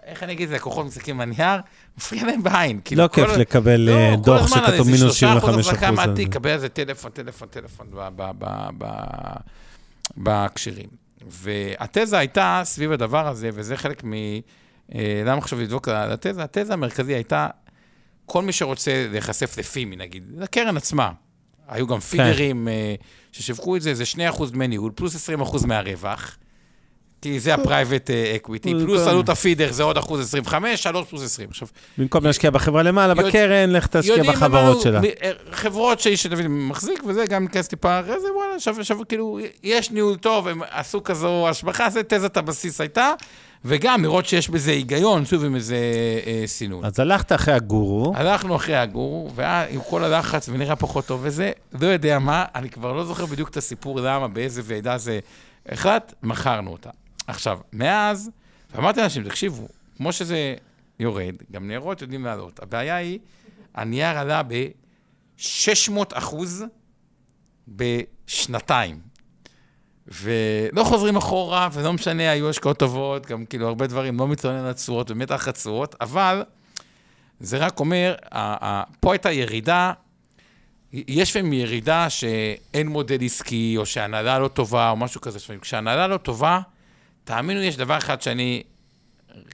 [0.05, 1.61] איך אני אגיד את זה, לקוחות מסתכלים על הנייר,
[1.99, 2.81] מפריע להם בעין.
[2.85, 5.69] כאילו, לא כל- כיף לקבל אה, לא, כל דוח הזמן שכתוב מינוס 75 3% אחוז.
[5.69, 9.37] החזקה מהתיק, קבל איזה טלפון, טלפון, טלפון ב- ב- ב- ב-
[10.17, 10.89] בהקשרים.
[11.29, 14.13] והתזה הייתה סביב הדבר הזה, וזה חלק מ...
[14.95, 16.43] אה, למה עכשיו לדבוק על התזה?
[16.45, 17.49] התזה המרכזי הייתה,
[18.27, 21.13] כל מי שרוצה להיחשף לפימי, נגיד, לקרן עצמה.
[21.69, 22.95] היו גם פידרים אה,
[23.33, 24.05] ששיווקו את זה, זה
[24.35, 26.39] 2% דמי ניהול, פלוס 20% מהרווח.
[27.23, 29.09] כי זה ה-private אה, equity, פלוס כן.
[29.09, 31.49] עלות הפידר זה עוד אחוז 25, 3 פלוס 20.
[31.49, 35.01] עכשיו, במקום להשקיע בחברה למעלה, בקרן, לך תשקיע בחברות שלה.
[35.23, 39.91] אה, חברות שאיש דוד מחזיק, וזה גם ניכנס טיפה אחרי זה, וואלה, שווה, כאילו, יש
[39.91, 43.13] ניהול טוב, הם עשו כזו השבחה, זה תזת הבסיס הייתה,
[43.65, 45.77] וגם לראות שיש בזה היגיון, שוב, עם איזה
[46.27, 46.85] אה, סינון.
[46.85, 51.87] אז הלכת אחרי הגורו, הלכנו אחרי הגורו, ועם כל הלחץ ונראה פחות טוב וזה, לא
[51.87, 55.21] יודע מה, אני כבר לא זוכר בדיוק את הסיפור למה, באיזה ועדה זה
[55.69, 56.91] החלט, מכרנו אותה.
[57.27, 58.31] עכשיו, מאז,
[58.75, 60.55] ואמרתי לאנשים, תקשיבו, כמו שזה
[61.01, 62.61] יורד, גם ניירות יודעים לעלות.
[62.63, 63.19] הבעיה היא,
[63.75, 66.65] הנייר עלה ב-600 אחוז
[67.69, 69.08] בשנתיים.
[70.09, 74.73] ולא חוזרים אחורה, ולא משנה, היו השקעות טובות, גם כאילו הרבה דברים, לא מתלונן על
[74.73, 76.43] תשואות, באמת אחת תשואות, אבל
[77.41, 78.15] זה רק אומר,
[79.01, 79.93] פה הייתה ירידה,
[80.93, 85.39] יש לפעמים ירידה שאין מודל עסקי, או שההנהלה לא טובה, או משהו כזה.
[85.39, 86.61] לפעמים כשההנהלה לא טובה,
[87.25, 88.63] תאמינו יש דבר אחד שאני,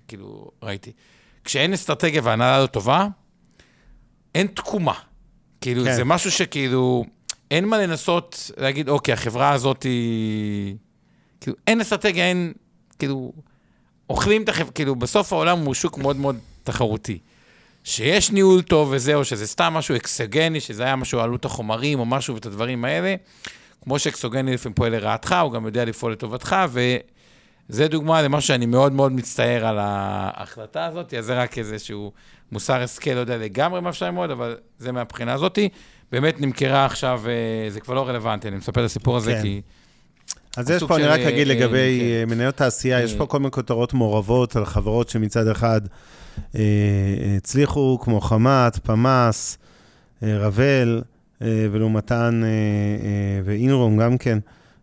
[0.09, 0.93] כאילו, ראיתי.
[1.45, 3.07] כשאין אסטרטגיה וההנהלה לא טובה,
[4.35, 4.95] אין תקומה.
[5.61, 5.85] כאילו.
[5.85, 5.95] כן.
[5.95, 7.05] זה משהו שכאילו,
[7.55, 10.77] אין מה לנסות להגיד, אוקיי, החברה הזאת היא...
[11.40, 12.53] כאילו, אין אסטרטגיה, אין...
[12.99, 13.33] כאילו,
[14.11, 17.19] אוכלים את החברה, כאילו, בסוף העולם הוא שוק מאוד מאוד תחרותי.
[17.85, 22.35] שיש ניהול טוב וזהו, שזה סתם משהו אקסוגני, שזה היה משהו עלות החומרים או משהו
[22.35, 23.14] ואת הדברים האלה,
[23.83, 26.57] כמו שאקסוגני לפעמים פועל לרעתך, הוא גם יודע לפעול לטובתך,
[27.70, 32.12] וזה דוגמה למשהו שאני מאוד מאוד מצטער על ההחלטה הזאת, אז זה רק איזשהו
[32.53, 35.59] מוסר השכל, לא יודע לגמרי מה אפשר ללמוד, אבל זה מהבחינה הזאת.
[36.12, 39.42] באמת נמכרה עכשיו, אה, זה כבר לא רלוונטי, אני מספר את הסיפור הזה, כן.
[39.42, 39.61] כי...
[40.57, 42.31] אז יש פה, אני רק אגיד אה, לגבי כן.
[42.31, 43.18] אה, מניות תעשייה, יש אה.
[43.18, 45.81] פה כל מיני כותרות מעורבות על חברות שמצד אחד
[46.55, 46.61] אה,
[47.37, 49.59] הצליחו, כמו חמת, פמ"ס,
[50.22, 51.03] אה, רבל,
[51.42, 54.38] אה, ולעומתן אה, אה, ואינרום גם כן,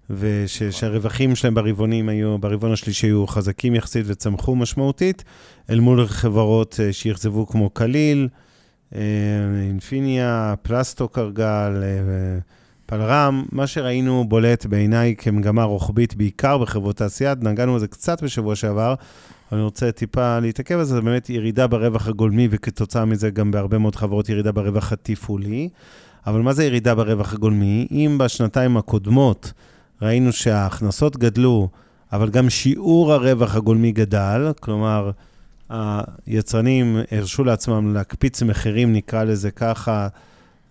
[0.09, 5.23] ושהרווחים שלהם ברבעונים היו, ברבעון השלישי היו חזקים יחסית וצמחו משמעותית,
[5.69, 8.27] אל מול חברות אה, שאכזבו כמו קליל,
[8.95, 9.01] אה,
[9.67, 12.39] אינפיניה, פלסטו קרגל, אה,
[12.85, 18.93] פלרם, מה שראינו בולט בעיניי כמגמה רוחבית, בעיקר בחברות תעשייה, נגענו בזה קצת בשבוע שעבר,
[19.51, 23.51] אבל אני רוצה טיפה להתעכב על זה, זה באמת ירידה ברווח הגולמי, וכתוצאה מזה גם
[23.51, 25.69] בהרבה מאוד חברות ירידה ברווח התפעולי.
[26.27, 27.87] אבל מה זה ירידה ברווח הגולמי?
[27.91, 29.53] אם בשנתיים הקודמות
[30.01, 31.69] ראינו שההכנסות גדלו,
[32.13, 35.11] אבל גם שיעור הרווח הגולמי גדל, כלומר,
[36.25, 40.07] היצרנים הרשו לעצמם להקפיץ מחירים, נקרא לזה ככה,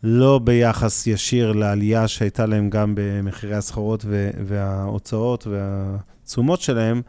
[0.02, 4.04] לא ביחס ישיר לעלייה שהייתה להם גם במחירי הסחורות
[4.46, 7.02] וההוצאות והתשומות שלהם,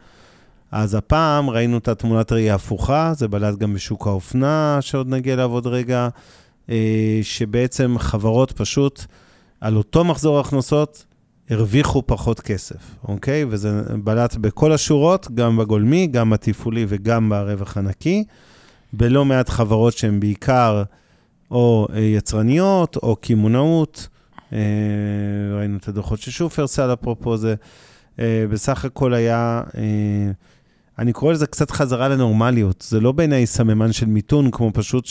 [0.72, 5.50] אז הפעם ראינו את התמונת ראייה ההפוכה, זה בלט גם בשוק האופנה, שעוד נגיע אליו
[5.52, 6.08] עוד רגע,
[6.70, 9.04] אה, שבעצם חברות פשוט,
[9.60, 11.04] על אותו מחזור הכנסות,
[11.50, 13.44] הרוויחו פחות כסף, אוקיי?
[13.48, 18.24] וזה בלט בכל השורות, גם בגולמי, גם בתפעולי וגם ברווח הנקי.
[18.92, 20.82] בלא מעט חברות שהן בעיקר
[21.50, 24.08] או אה, יצרניות או קמעונאות.
[24.52, 24.58] אה,
[25.58, 27.54] ראינו את הדוחות של שופרסל, אפרופו זה.
[28.18, 29.62] אה, בסך הכל היה,
[30.98, 32.84] אני קורא לזה קצת חזרה לנורמליות.
[32.88, 35.06] זה לא בעיניי סממן של מיתון, כמו פשוט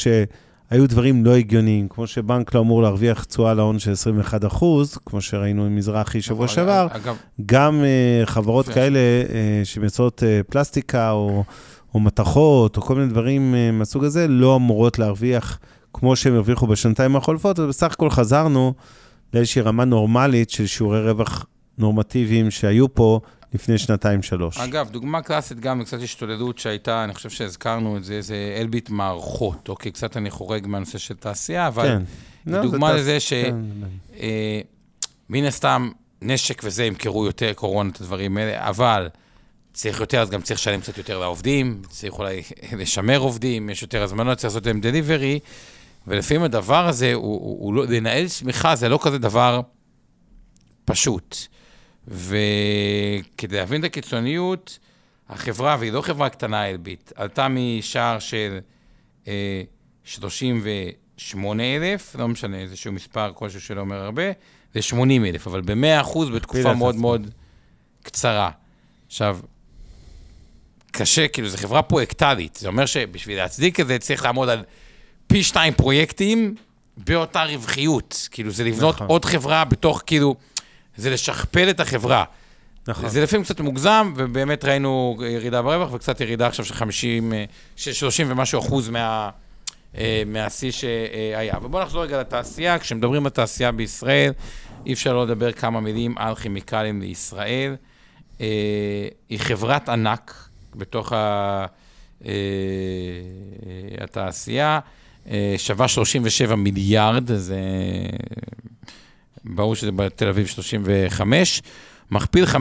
[0.72, 5.22] היו דברים לא הגיוניים, כמו שבנק לא אמור להרוויח תשואה להון של 21 אחוז, כמו
[5.22, 8.74] שראינו עם מזרחי שבוע נכון, שעבר, אגב, גם uh, חברות יפה.
[8.74, 9.32] כאלה uh,
[9.66, 11.44] שמייצרות uh, פלסטיקה או,
[11.94, 15.60] או מתכות, או כל מיני דברים uh, מהסוג הזה, לא אמורות להרוויח
[15.94, 18.74] כמו שהם הרוויחו בשנתיים החולפות, ובסך הכל חזרנו
[19.34, 21.46] לאיזושהי רמה נורמלית של שיעורי רווח
[21.78, 23.20] נורמטיביים שהיו פה
[23.54, 24.58] לפני שנתיים-שלוש.
[24.58, 29.70] אגב, דוגמה קלאסית גם לקצת השתוללות שהייתה, אני חושב שהזכרנו את זה, זה אלביט מערכות.
[29.70, 32.02] אוקיי, קצת אני חורג מהנושא של תעשייה, אבל כן.
[32.46, 33.34] לא, דוגמה זה לזה תעש- ש...
[33.34, 33.56] כן,
[34.20, 34.62] אה,
[35.30, 39.10] מן הסתם, נשק וזה ימכרו יותר קורונה, את הדברים האלה, אבל
[39.74, 42.42] צריך יותר, אז גם צריך לשלם קצת יותר לעובדים, צריך אולי
[42.78, 45.40] לשמר עובדים, יש יותר הזמנות, צריך לעשות להם דליברי,
[46.08, 49.62] ולפעמים הדבר הזה, הוא, הוא, הוא לא, לנהל צמיחה זה לא כזה דבר
[50.86, 51.38] פשוט.
[52.08, 54.80] וכדי להבין את הקיצוניות,
[55.30, 58.60] החברה, והיא לא חברה קטנה, אלביט, עלתה משער של
[59.28, 59.62] אה,
[60.04, 64.24] 38,000, לא משנה, איזשהו מספר כלשהו שלא אומר הרבה,
[64.76, 66.96] ל-80,000, אבל ב-100% בתקופה מאוד.
[66.96, 67.30] מאוד
[68.04, 68.50] קצרה.
[69.08, 69.40] עכשיו,
[70.92, 72.56] קשה, כאילו, זו חברה פרויקטלית.
[72.56, 74.64] זה אומר שבשביל להצדיק את זה צריך לעמוד על
[75.28, 76.56] פי שתיים פרויקטים
[76.98, 78.28] באותה רווחיות.
[78.32, 79.08] כאילו, זה לבנות נכון.
[79.08, 80.36] עוד חברה בתוך, כאילו,
[81.02, 82.24] זה לשכפל את החברה.
[82.88, 83.10] נכון.
[83.10, 87.94] זה לפעמים קצת מוגזם, ובאמת ראינו ירידה ברווח, וקצת ירידה עכשיו של 50, אה, של
[87.94, 89.30] 30 ומשהו אחוז מה,
[89.98, 91.54] אה, מהשיא שהיה.
[91.62, 92.80] ובואו נחזור רגע לתעשייה.
[92.80, 94.32] כשמדברים על תעשייה בישראל,
[94.86, 97.76] אי אפשר לא לדבר כמה מילים על כימיקלים לישראל.
[98.42, 98.48] אה,
[99.30, 101.66] היא חברת ענק בתוך ה,
[104.02, 104.80] התעשייה,
[105.58, 107.60] שווה 37 מיליארד, זה
[109.46, 111.62] ברור שזה בתל אביב 35,
[112.12, 112.56] מכפיל 5.36.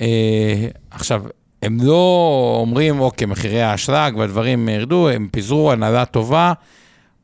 [0.00, 1.22] אה, עכשיו,
[1.62, 6.52] הם לא אומרים, אוקיי, מחירי האשלג והדברים ירדו, הם פיזרו הנהלה טובה.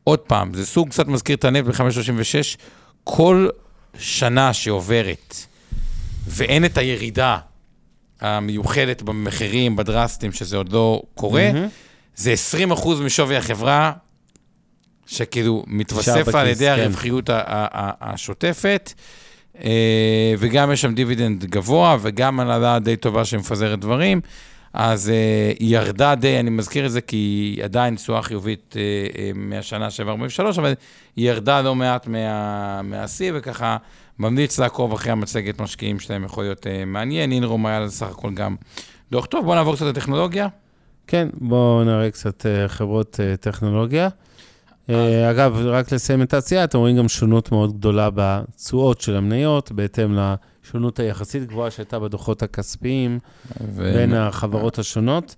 [0.05, 2.59] עוד פעם, זה סוג קצת מזכיר את הנפט ב-5.36.
[3.05, 3.49] כל
[3.99, 5.35] שנה שעוברת
[6.27, 7.39] ואין את הירידה
[8.21, 11.69] המיוחדת במחירים, בדרסטים, שזה עוד לא קורה, מהמם.
[12.17, 12.35] זה
[12.73, 13.93] 20% משווי החברה,
[15.07, 16.81] שכאילו מתווסף על ידי כן.
[16.83, 17.31] הרווחיות
[18.01, 18.93] השוטפת,
[19.65, 24.21] אה, וגם יש שם דיבידנד גבוה, וגם הנהלה די טובה שמפזרת דברים.
[24.73, 28.83] אז אה, היא ירדה די, אני מזכיר את זה כי היא עדיין תשואה חיובית אה,
[29.35, 30.75] מהשנה 743, אבל
[31.17, 33.77] היא ירדה לא מעט מה- מהשיא, וככה
[34.19, 37.33] ממליץ לעקוב אחרי המצגת משקיעים שלהם, יכול להיות מעניין.
[37.33, 38.57] אינרום היה סך הכל גם
[39.11, 39.45] דוח טוב.
[39.45, 40.49] בואו נעבור קצת לטכנולוגיה.
[41.07, 44.09] כן, בואו נראה קצת חברות טכנולוגיה.
[44.91, 49.73] אה, אגב, רק לסיים את העשייה, אתם רואים גם שונות מאוד גדולה בתשואות של המניות,
[49.73, 53.19] בהתאם לשונות היחסית גבוהה שהייתה בדוחות הכספיים
[53.61, 55.37] ו- בין החברות השונות.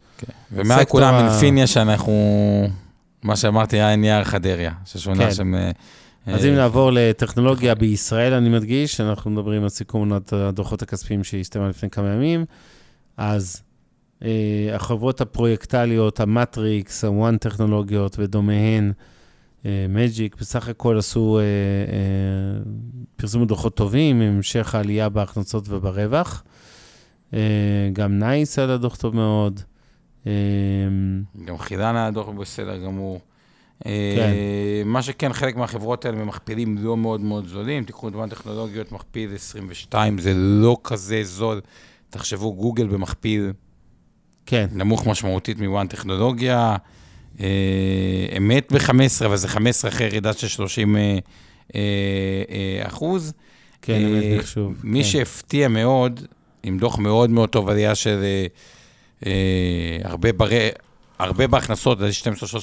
[0.53, 2.13] ומעל סקטור כולם אינפיניה שאנחנו,
[3.23, 5.33] מה שאמרתי, היה נייר חדריה, ששונה כן.
[5.33, 5.55] שם...
[5.55, 5.71] אה,
[6.27, 11.25] אז אה, אם נעבור לטכנולוגיה בישראל, אני מדגיש, אנחנו מדברים על סיכום עונת הדוחות הכספיים
[11.25, 12.45] שהסתיימה לפני כמה ימים,
[13.17, 13.63] אז
[14.23, 14.29] אה,
[14.75, 18.93] החברות הפרויקטליות, המטריקס, ה-One טכנולוגיות ודומיהן,
[19.89, 22.63] מג'יק, בסך הכל עשו, אה, אה,
[23.17, 26.45] פרסמו דוחות טובים, עם המשך העלייה בהכנסות וברווח.
[27.35, 29.61] אה, גם נייס היה דוח טוב מאוד.
[30.27, 30.33] אה,
[31.45, 33.21] גם חילן היה דוח בסדר גמור.
[33.85, 33.89] כן.
[33.91, 37.85] אה, מה שכן, חלק מהחברות האלה במכפילים לא מאוד מאוד זולים.
[37.85, 41.61] תיקחו דוגמה One טכנולוגיות, מכפיל 22, זה לא כזה זול.
[42.11, 43.53] תחשבו, גוגל במכפיל
[44.47, 46.77] כן, נמוך משמעותית מ-One טכנולוגיה.
[47.41, 47.47] אה,
[48.37, 51.19] אמת ב-15, אבל זה 15 אחרי ירידה של 30 אה,
[51.75, 51.81] אה,
[52.89, 53.33] אחוז.
[53.83, 54.75] כן, אמת מחשוב.
[54.83, 55.09] מי כן.
[55.09, 56.21] שהפתיע מאוד,
[56.63, 58.25] עם דוח מאוד מאוד טוב, עלייה של
[60.05, 60.49] הרבה, בר...
[61.19, 62.09] הרבה בהכנסות, זה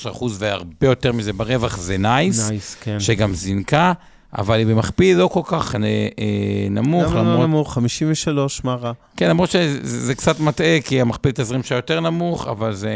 [0.05, 2.99] 12-13 אחוז, והרבה יותר מזה ברווח, זה נייס, נייס, כן.
[2.99, 3.93] שגם זינקה,
[4.37, 5.79] אבל היא במכפיל לא כל כך אה,
[6.19, 6.25] אה,
[6.69, 7.47] נמוך, למה לא למרות...
[7.47, 7.73] נמוך?
[7.73, 8.91] 53, מה רע?
[9.17, 12.89] כן, למרות שזה זה קצת מטעה, כי המכפיל תזרים שלה יותר נמוך, אבל זה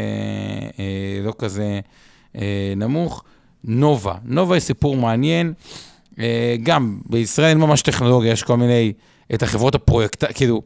[0.78, 0.84] אה,
[1.24, 1.80] לא כזה
[2.36, 3.22] אה, נמוך.
[3.64, 5.52] נובה, נובה היא סיפור מעניין.
[6.18, 8.92] אה, גם בישראל אין ממש טכנולוגיה, יש כל מיני,
[9.34, 10.62] את החברות הפרויקט, כאילו,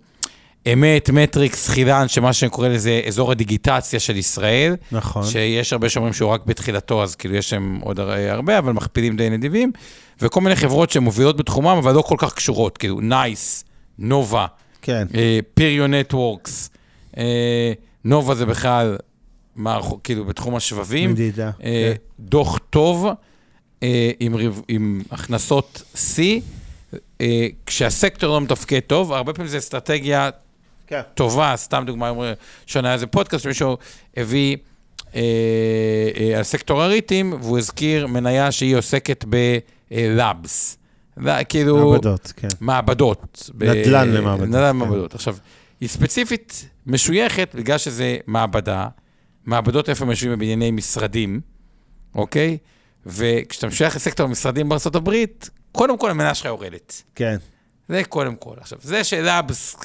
[0.73, 5.25] אמת, מטריקס, חילן, שמה שאני קורא לזה אזור הדיגיטציה של ישראל, נכון.
[5.25, 9.17] שיש הרבה שאומרים שהוא רק בתחילתו, אז כאילו יש שם עוד הר- הרבה, אבל מכפילים
[9.17, 9.73] די נדיבים,
[10.21, 13.65] וכל מיני חברות שמובילות בתחומם, אבל לא כל כך קשורות, כאילו נייס,
[13.99, 14.47] נובה,
[14.83, 15.07] כן.
[15.55, 16.71] פיריו נטוורקס,
[18.05, 18.97] נובה זה בכלל,
[19.57, 21.47] מערכו- כאילו בתחום השבבים, מדידה.
[21.47, 22.03] אה, כן.
[22.21, 23.07] דוח טוב,
[23.83, 24.35] אה, עם,
[24.69, 26.41] עם הכנסות שיא,
[27.21, 30.31] אה, כשהסקטור לא מתפקד טוב, הרבה פעמים זה אסטרטגיה
[30.87, 31.01] כן.
[31.15, 32.13] טובה, סתם דוגמה,
[32.85, 33.77] היה איזה פודקאסט שמישהו
[34.17, 34.57] הביא
[35.15, 35.21] אה,
[36.21, 39.25] אה, על סקטור הריטים, והוא הזכיר מניה שהיא עוסקת
[39.95, 40.79] בלאבס.
[41.49, 41.91] כאילו...
[41.91, 42.49] מעבדות, כן.
[42.61, 43.51] מעבדות.
[43.55, 44.69] ב- נדל"ן למעבדות, נדל"ן כן.
[44.69, 45.15] למעבדות.
[45.15, 45.37] עכשיו,
[45.81, 48.89] היא ספציפית משויכת בגלל שזה מעבדה,
[49.45, 51.41] מעבדות איפה הם יושבים בבנייני משרדים,
[52.15, 52.59] אוקיי?
[53.07, 55.11] וכשאתה משוייך לסקטור המשרדים בארה"ב,
[55.73, 57.03] קודם כל המניה שלך יורדת.
[57.15, 57.37] כן.
[57.89, 58.55] זה קודם כל.
[58.61, 59.41] עכשיו, זה שאלה,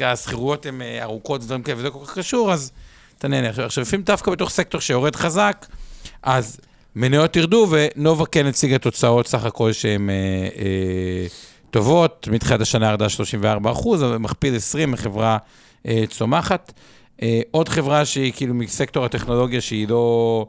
[0.06, 2.72] השכירויות הן אה, ארוכות ודברים כאלה, וזה כל כך קשור, אז
[3.18, 3.50] אתה נהנה.
[3.66, 5.66] עכשיו, לפעמים דווקא בתוך סקטור שיורד חזק,
[6.24, 6.58] אז
[6.96, 10.16] מניות ירדו, ונובה כן הציגה תוצאות סך הכל שהן אה,
[10.58, 11.28] אה,
[11.72, 12.28] טובות.
[12.32, 15.38] מתחילת השנה ירדה 34 אחוז, מכפיל 20 מחברה
[15.88, 16.74] אה, צומחת.
[17.22, 20.46] אה, עוד חברה שהיא כאילו מסקטור הטכנולוגיה שהיא לא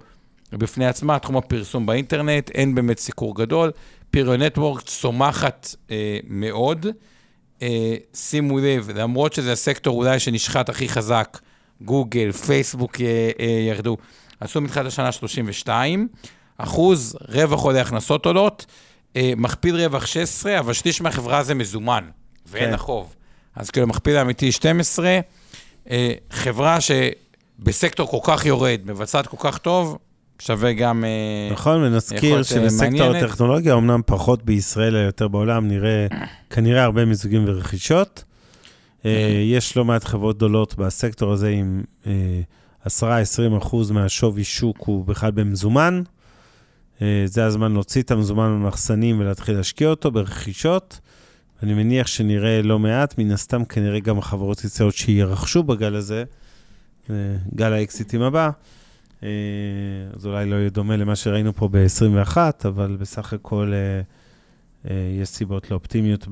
[0.53, 3.71] בפני עצמה, תחום הפרסום באינטרנט, אין באמת סיקור גדול.
[4.11, 6.87] פיריו נטוורק צומחת אה, מאוד.
[7.63, 11.39] אה, שימו לב, למרות שזה הסקטור אולי שנשחט הכי חזק,
[11.83, 13.97] גוגל, פייסבוק אה, אה, ירדו,
[14.41, 16.09] עשו מתחילת השנה 32
[16.59, 18.67] אחוז, רווח עולה, הכנסות עולות,
[19.17, 22.05] אה, מכפיל רווח 16, אבל שליש מהחברה זה מזומן,
[22.47, 22.75] ואין כן.
[22.75, 23.15] החוב.
[23.57, 25.21] אז כאילו, מכפיל האמיתי 12,
[25.91, 29.99] אה, חברה שבסקטור כל כך יורד, מבצעת כל כך טוב,
[30.39, 31.05] שווה גם...
[31.05, 33.17] אה, נכון, ונזכיר שבסקטור.
[33.17, 36.07] הטכנולוגיה, אמנם פחות בישראל, אלא יותר בעולם, נראה
[36.51, 38.25] כנראה הרבה מיזוגים ורכישות.
[39.05, 41.83] אה, יש לא מעט חברות גדולות בסקטור הזה עם
[42.87, 42.89] 10-20
[43.59, 46.03] אחוז מהשווי שוק הוא בכלל במזומן.
[47.03, 51.01] אה, זה הזמן להוציא את המזומן במחסנים ולהתחיל להשקיע אותו ברכישות.
[51.63, 56.25] אני מניח שנראה לא מעט, מן הסתם כנראה גם החברות ישראליות שירכשו בגל הזה,
[57.11, 57.15] אה,
[57.55, 58.51] גל האקזיטים הבא.
[59.23, 59.29] אה,
[60.17, 63.73] אז אולי לא יהיה דומה למה שראינו פה ב-21, אבל בסך הכל
[65.21, 66.27] יש סיבות לאופטימיות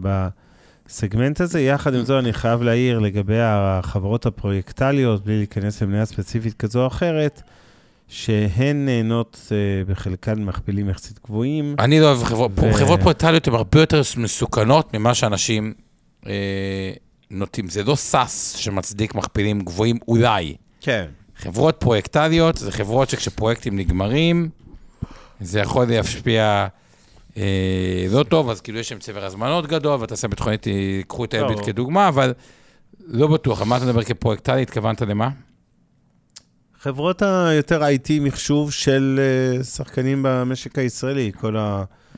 [0.89, 1.61] בסגמנט הזה.
[1.61, 6.86] יחד עם זאת, אני חייב להעיר לגבי החברות הפרויקטליות, בלי להיכנס למניה ספציפית כזו או
[6.86, 7.43] אחרת,
[8.09, 11.76] שהן נהנות אה, בחלקן מכפילים יחסית גבוהים.
[11.78, 15.74] אני לא אוהב חברות, ו- חברות פרויקטליות הן הרבה יותר מסוכנות ממה שאנשים
[16.26, 16.32] אה,
[17.30, 17.68] נוטים.
[17.68, 20.57] זה לא סאס שמצדיק מכפילים גבוהים, אולי.
[20.80, 21.05] כן.
[21.36, 24.49] חברות פרויקטליות זה חברות שכשפרויקטים נגמרים,
[25.41, 26.66] זה יכול להשפיע
[28.11, 31.66] לא טוב, אז כאילו יש שם צבר הזמנות גדול, והתעשייה הביטחונית, ייקחו את האלביט ברור.
[31.66, 32.32] כדוגמה, אבל
[33.07, 33.61] לא בטוח.
[33.62, 34.62] על מה אתה מדבר כפרויקטלי?
[34.62, 35.28] התכוונת למה?
[36.80, 39.20] חברות היותר IT מחשוב של
[39.59, 41.57] אה, שחקנים במשק הישראלי, כל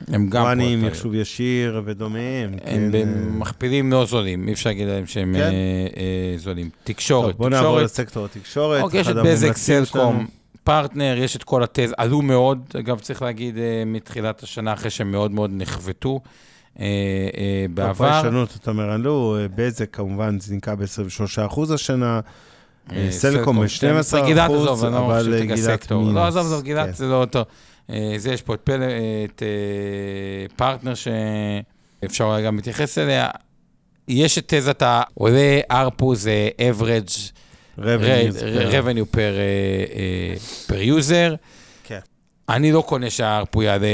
[0.07, 0.91] הם גם פרויקטליות.
[0.91, 2.51] מחשוב ישיר ודומיהם.
[2.53, 2.91] הם כן.
[2.91, 5.51] במכפילים לא זולים, אי אפשר להגיד להם שהם כן.
[5.97, 6.69] אה, זולים.
[6.83, 8.81] תקשורת, טוב, בוא נעבור תקשורת, לסקטור התקשורת.
[8.81, 10.27] אוקיי, יש את בזק, סלקום.
[10.63, 15.11] פרטנר, יש את כל התזה, עלו מאוד, אגב, צריך להגיד, אה, מתחילת השנה, אחרי שהם
[15.11, 16.19] מאוד מאוד נחבטו
[16.79, 16.85] אה,
[17.37, 17.93] אה, בעבר.
[17.93, 22.19] פרשנות, אתה אומר, עלו, בזק כמובן זינקה ב-23% השנה,
[23.09, 26.01] סלקום ב-12%, גילת, עזוב, אני לא אבל חושב גילת סקטור.
[26.01, 26.15] מינוס.
[26.15, 26.65] לא, עזוב, עזוב, כן.
[26.65, 27.45] גילת זה לא אותו.
[28.17, 28.69] זה, יש פה את
[30.55, 33.29] פרטנר שאפשר אולי גם להתייחס אליה.
[34.07, 37.40] יש את תזת העולה ARPU זה average per-
[37.79, 40.35] revenue per, אה,
[40.67, 41.35] per user.
[41.83, 41.99] כן.
[42.49, 43.87] אני לא קונה שהארפו יעלה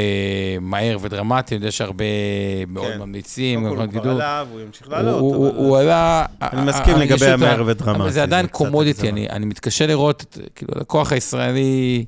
[0.61, 2.05] מהר ודרמטי, אני יודע שהרבה
[2.67, 2.99] מאוד כן.
[2.99, 3.59] ממליצים.
[3.63, 4.21] קודם כל גם הוא כבר גידול.
[4.21, 6.25] עלה והוא ימשיך לעלות, הוא- עלה...
[6.41, 9.09] אני מסכים לגבי המהר ודרמטי, אבל זה עדיין קומודיטי.
[9.09, 12.05] אני מתקשה לראות, כאילו, הלקוח הישראלי,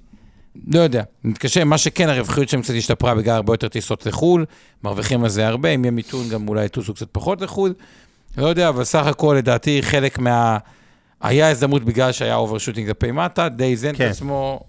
[0.68, 4.46] לא יודע, מתקשה, מה שכן, הרווחיות שלהם קצת השתפרה בגלל הרבה יותר טיסות לחו"ל,
[4.84, 7.74] מרוויחים על זה הרבה, אם יהיה מיתון גם אולי יטוסו קצת פחות לחו"ל,
[8.38, 10.58] לא יודע, אבל סך הכל, לדעתי, חלק מה...
[11.22, 14.08] היה הזדמנות בגלל שהיה overshooting כלפי מטה, די איזן את כן.
[14.10, 14.64] עצמו,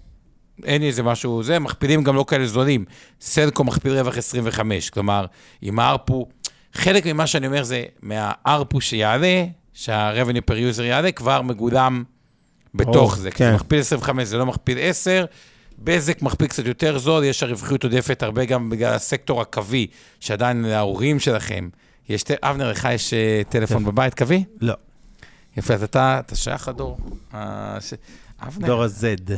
[0.63, 2.85] אין איזה משהו, זה, מכפילים גם לא כאלה זולים.
[3.21, 5.25] סלקום מכפיל רווח 25, כלומר,
[5.61, 6.27] עם ה ARPU,
[6.73, 12.03] חלק ממה שאני אומר זה מה ARPU שיעלה, שה-revenue per user יעלה, כבר מגולם
[12.75, 13.31] בתוך ברור, זה.
[13.31, 13.49] כן.
[13.49, 15.25] זה מכפיל 25, זה לא מכפיל 10.
[15.79, 19.87] בזק מכפיל קצת יותר זול, יש הרווחיות עודפת הרבה גם בגלל הסקטור הקווי,
[20.19, 21.69] שעדיין להורים שלכם,
[22.09, 24.43] יש, אבנר, לך יש אה, טלפון בבית קווי?
[24.61, 24.73] לא,
[25.57, 26.97] יפה, אז אתה, אתה שייך לדור.
[27.33, 27.93] אה, ש-
[28.47, 29.31] אבנר, דור ה-Z.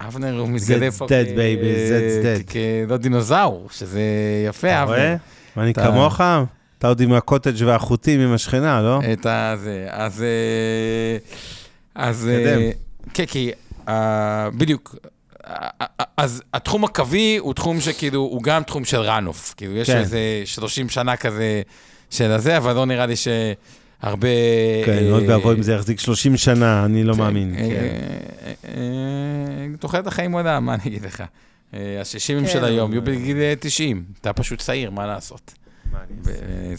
[0.00, 2.52] אבנר הוא מתגלה פה dead, baby, Z's dead.
[2.88, 4.00] כלא דינוזאור, שזה
[4.48, 4.94] יפה, אתה אבנר.
[4.94, 5.16] רואה?
[5.56, 6.20] ואני אתה- כמוך?
[6.78, 9.00] אתה עוד עם הקוטג' והחוטים עם השכנה, לא?
[9.12, 9.54] את ה...
[9.62, 10.22] זה, אז...
[10.22, 11.16] אה,
[11.94, 12.28] אז...
[12.28, 12.70] אה,
[13.14, 13.50] כן, כי...
[14.56, 14.96] בדיוק.
[16.16, 19.54] אז התחום הקווי הוא תחום שכאילו, הוא גם תחום של ראנוף.
[19.56, 19.98] כאילו, יש כן.
[19.98, 21.62] איזה 30 שנה כזה
[22.10, 23.14] של הזה, אבל לא נראה לי
[24.02, 24.28] שהרבה...
[24.86, 27.54] כן, אה, עוד ואבוי אם זה יחזיק 30 שנה, אני לא מאמין.
[27.54, 27.64] אה, כן.
[27.64, 31.22] אה, אה, תוחלת החיים עולה, מה אני אגיד לך?
[31.72, 34.04] ה-60 כן, של היום יהיו בגיל אה, 90.
[34.20, 35.54] אתה פשוט צעיר, מה לעשות?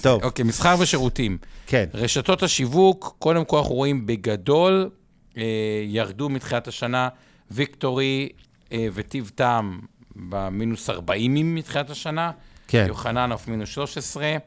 [0.01, 0.23] טוב.
[0.23, 1.37] אוקיי, מסחר ושירותים.
[1.67, 4.89] כן, רשתות השיווק, קודם כל אנחנו רואים בגדול,
[5.37, 5.43] אה,
[5.85, 7.09] ירדו מתחילת השנה,
[7.51, 8.29] ויקטורי,
[8.71, 9.79] אה, וטיב טעם
[10.15, 12.31] במינוס 40 מתחילת השנה.
[12.67, 12.85] כן.
[12.87, 14.37] יוחננוף מינוס 13.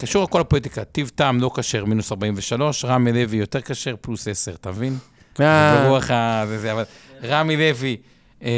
[0.00, 4.28] אה, קשור לכל הפוליטיקה, טיב טעם לא כשר, מינוס 43, רמי לוי יותר כשר, פלוס
[4.28, 4.98] 10, אתה מבין?
[5.40, 6.44] אה, ברוח ה...
[6.48, 6.84] זה, זה, אבל
[7.22, 7.96] רמי לוי,
[8.42, 8.48] אה,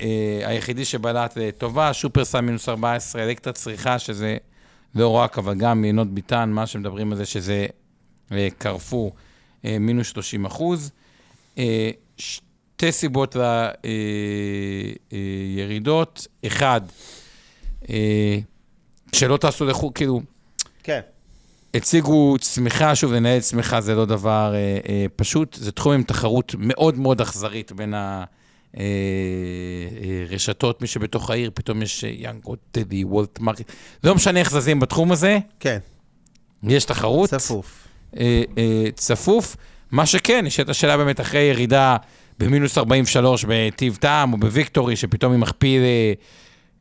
[0.00, 4.36] אה, היחידי שבלט לטובה, שופרסל מינוס 14, אלקטרה צריכה, שזה
[4.94, 7.66] לא רק, אבל גם יינות ביטן, מה שמדברים על זה, שזה
[8.32, 9.12] אה, קרפור,
[9.64, 10.90] אה, מינוס 30 אחוז.
[11.58, 13.36] אה, שתי סיבות
[15.12, 16.26] לירידות.
[16.46, 16.80] אחד,
[17.90, 18.38] אה,
[19.12, 20.20] שלא טסו לחו"ל, כאילו,
[20.84, 21.00] כן.
[21.74, 26.54] הציגו צמיחה, שוב, לנהל צמיחה זה לא דבר אה, אה, פשוט, זה תחום עם תחרות
[26.58, 27.94] מאוד מאוד אכזרית בין
[30.30, 33.72] הרשתות, מי שבתוך העיר, פתאום יש יאנגו דלי, וולט מרקט,
[34.04, 35.78] לא משנה איך זזים בתחום הזה, כן,
[36.62, 37.30] יש תחרות.
[37.30, 37.88] צפוף.
[38.18, 39.56] אה, אה, צפוף.
[39.90, 41.96] מה שכן, נשאלת השאלה באמת, אחרי ירידה
[42.38, 46.12] במינוס 43 בטיב טעם, או בוויקטורי, שפתאום היא מכפיל אה,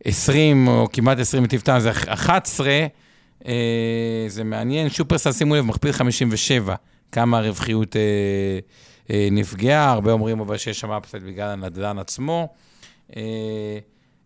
[0.05, 2.87] 20, או כמעט 20 בטיב טעם, זה 11, אה,
[4.27, 4.89] זה מעניין.
[4.89, 6.75] שופרסל, שימו לב, מכפיל 57,
[7.11, 8.01] כמה הרווחיות אה,
[9.11, 12.47] אה, נפגעה, הרבה אומרים אבל שיש שם אפסט בגלל הנדל"ן עצמו.
[13.15, 13.21] אה,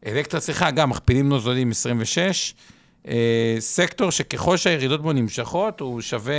[0.06, 2.54] אלקטרה צריכה, גם מכפילים נוזלים 26.
[3.08, 6.34] אה, סקטור שככל שהירידות בו נמשכות, הוא שווה,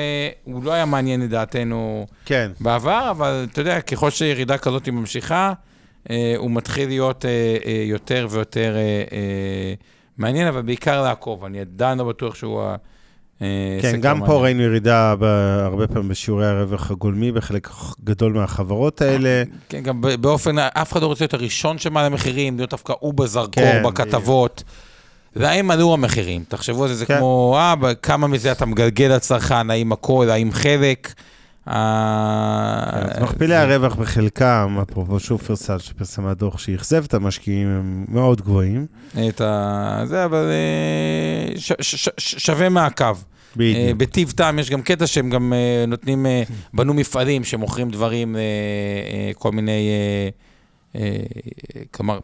[0.44, 2.50] הוא לא היה מעניין לדעתנו כן.
[2.60, 5.52] בעבר, אבל אתה יודע, ככל שירידה כזאת היא ממשיכה,
[6.10, 9.74] אה, הוא מתחיל להיות אה, אה, יותר ויותר אה, אה,
[10.18, 11.44] מעניין, אבל בעיקר לעקוב.
[11.44, 12.76] אני עדיין לא בטוח שהוא ה...
[13.42, 14.42] אה, כן, גם פה.
[14.42, 15.14] ראינו ירידה
[15.64, 17.68] הרבה פעמים בשיעורי הרווח הגולמי בחלק
[18.04, 19.42] גדול מהחברות האלה.
[19.68, 23.64] כן, גם באופן, אף אחד לא רוצה להיות הראשון שמעלה מחירים, להיות דווקא הוא בזרקור
[23.64, 24.62] כן, בכתבות.
[25.36, 26.44] והאם עלו המחירים?
[26.48, 27.18] תחשבו על זה, זה כן.
[27.18, 31.12] כמו, אה, כמה מזה אתה מגלגל לצרכן, האם הכל, האם חלק.
[31.68, 38.86] אה, אז מכפילי הרווח בחלקם, אפרופו שופרסל שפרסמה דוח שאכזב את המשקיעים, הם מאוד גבוהים.
[39.28, 40.02] את ה...
[40.04, 41.74] זה, אבל אה,
[42.18, 43.04] שווה מעקב.
[43.04, 43.14] אה,
[43.56, 43.96] בדיוק.
[43.96, 45.52] בטיב טעם יש גם קטע שהם גם
[45.88, 46.26] נותנים,
[46.74, 48.36] בנו מפעלים שמוכרים דברים,
[49.34, 49.90] כל מיני,
[51.90, 52.18] כלומר,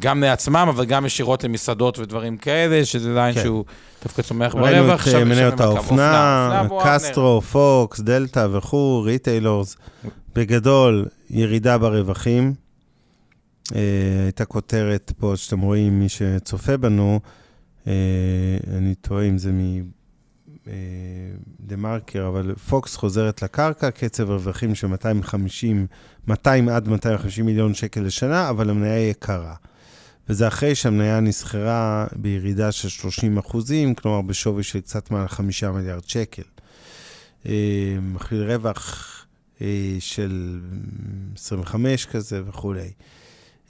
[0.00, 3.42] גם לעצמם, אבל גם ישירות למסעדות ודברים כאלה, שזה line כן.
[3.42, 3.64] שהוא
[4.04, 5.00] דווקא צומח ראינו ברווח.
[5.02, 5.60] את שווה- אה, מניות.
[5.60, 9.76] האופנה, אופנה, אופנה, קסטרו, פוקס, דלתא וכו', ריטיילורס.
[10.34, 12.54] בגדול, ירידה ברווחים.
[13.74, 13.80] אה,
[14.24, 17.20] הייתה כותרת פה שאתם רואים, מי שצופה בנו,
[17.86, 17.92] אה,
[18.76, 19.82] אני טועה אם זה מ...
[20.68, 20.72] אה,
[21.60, 25.86] דה מרקר, אבל פוקס חוזרת לקרקע, קצב רווחים של 250,
[26.28, 29.54] 200 עד 250 מיליון שקל לשנה, אבל המניה יקרה.
[30.28, 36.08] וזה אחרי שהמניה נסחרה בירידה של 30 אחוזים, כלומר בשווי של קצת מעל 5 מיליארד
[36.08, 36.42] שקל.
[37.46, 39.10] אה, מכליל רווח
[39.60, 40.60] אה, של
[41.34, 42.90] 25 כזה וכולי.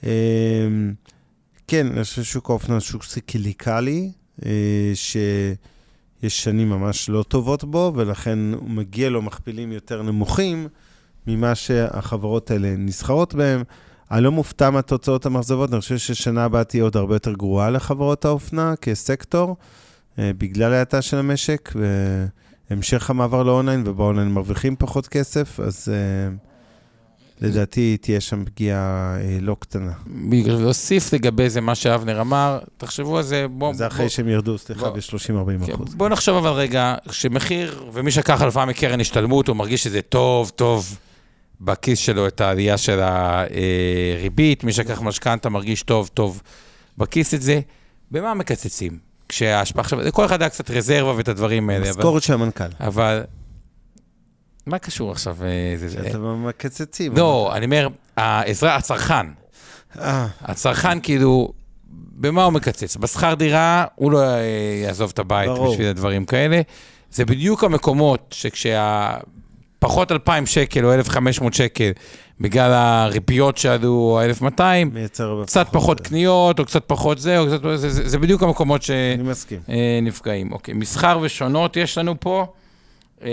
[0.03, 0.67] אה,
[1.67, 4.11] כן, אני חושב ששוק האופנה הוא שוק סיקליקלי,
[4.45, 10.67] אה, שיש שנים ממש לא טובות בו, ולכן הוא מגיע לו מכפילים יותר נמוכים
[11.27, 13.63] ממה שהחברות האלה נסחרות בהם.
[14.11, 18.25] אני לא מופתע מהתוצאות המאכזבות, אני חושב ששנה הבאה תהיה עוד הרבה יותר גרועה לחברות
[18.25, 19.55] האופנה כסקטור,
[20.19, 21.73] אה, בגלל ההאטה של המשק
[22.69, 26.35] והמשך המעבר לאונליין, ובאונליין מרוויחים פחות כסף, אז אה,
[27.41, 29.91] לדעתי תהיה שם פגיעה אה, לא קטנה.
[30.29, 33.73] בגלל להוסיף לגבי זה מה שאבנר אמר, תחשבו על זה, בואו...
[33.73, 34.89] זה אחרי שהם ירדו, סליחה, בוא.
[34.89, 35.95] ב-30-40 כן, אחוז.
[35.95, 40.97] בוא נחשוב אבל רגע, שמחיר, ומי שלקח הלוואה מקרן השתלמות, הוא מרגיש שזה טוב, טוב
[41.61, 46.41] בכיס שלו את העלייה של הריבית, מי שלקח משכנתה מרגיש טוב, טוב
[46.97, 47.59] בכיס את זה.
[48.11, 48.97] במה מקצצים?
[49.29, 51.89] כשההשפעה עכשיו, לכל אחד היה קצת רזרבה ואת הדברים האלה.
[51.89, 52.63] משכורת של המנכ"ל.
[52.79, 53.23] אבל...
[54.65, 55.37] מה קשור עכשיו?
[55.43, 55.47] אה,
[55.77, 57.15] זה- זה- אתה מקצצים.
[57.17, 57.87] לא, אני אומר,
[58.17, 59.25] העזרה, הצרכן.
[59.99, 61.53] אה, הצרכן כאילו,
[62.17, 62.97] במה הוא מקצץ?
[62.97, 64.39] בשכר דירה, הוא לא אה,
[64.83, 65.71] יעזוב את הבית ברור.
[65.73, 66.61] בשביל הדברים כאלה.
[67.11, 69.17] זה בדיוק המקומות שכשה...
[69.79, 71.91] פחות 2,000 שקל או 1,500 שקל,
[72.41, 77.47] בגלל הריביות שעלו, או 1,200, מייצר הרבה קצת פחות קניות, או קצת פחות זה, או
[77.47, 77.61] קצת...
[77.63, 78.81] זה, זה, זה בדיוק המקומות.
[78.81, 80.51] שנפגעים.
[80.51, 82.45] אוקיי, מסחר ושונות יש לנו פה.
[83.23, 83.29] אה,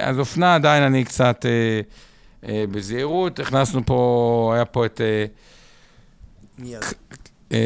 [0.00, 1.80] אז אופנה עדיין אני קצת אה,
[2.48, 3.40] אה, בזהירות.
[3.40, 5.00] הכנסנו פה, היה פה את...
[5.00, 5.24] אה,
[7.52, 7.58] אה,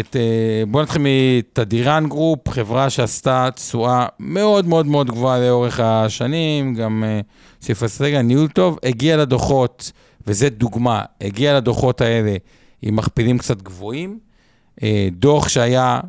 [0.00, 6.74] את, אה, בואו נתחיל מתדיראן גרופ, חברה שעשתה תשואה מאוד מאוד מאוד גבוהה לאורך השנים,
[6.74, 7.20] גם אה,
[7.62, 9.92] סעיף אסטרטגיה, ניהול טוב, הגיע לדוחות,
[10.26, 12.36] וזו דוגמה, הגיע לדוחות האלה
[12.82, 14.18] עם מכפילים קצת גבוהים,
[14.82, 16.00] אה, דוח שהיה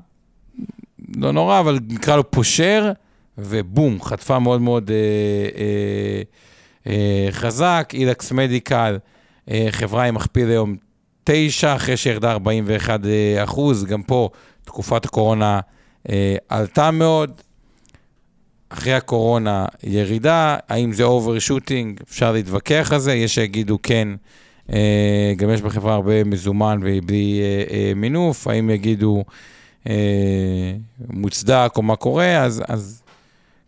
[1.15, 2.91] לא נורא, אבל נקרא לו פושר,
[3.37, 4.95] ובום, חטפה מאוד מאוד אה,
[5.61, 6.21] אה,
[6.87, 8.97] אה, חזק, אילקס מדיקל,
[9.51, 10.75] אה, חברה עם מכפיל היום
[11.27, 14.29] 9, אחרי שירדה 41 אה, אחוז, גם פה
[14.63, 15.59] תקופת הקורונה
[16.09, 17.41] אה, עלתה מאוד.
[18.69, 24.07] אחרי הקורונה ירידה, האם זה overshooting, אפשר להתווכח על זה, יש שיגידו כן,
[24.73, 29.23] אה, גם יש בחברה הרבה מזומן ובלי אה, אה, מינוף, האם יגידו
[29.89, 30.73] אה,
[31.07, 33.03] מוצדק או מה קורה, אז, אז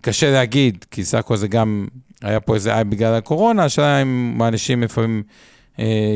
[0.02, 1.88] קשה להגיד, כי סך הכל זה גם,
[2.22, 5.24] היה פה איזה איי בגלל הקורונה, השאלה אם מענישים לפעמים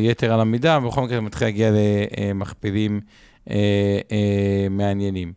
[0.01, 3.01] יתר על המידה, ובכל מקרה זה מתחיל להגיע למכפילים
[3.49, 3.55] אה,
[4.11, 5.33] אה, מעניינים.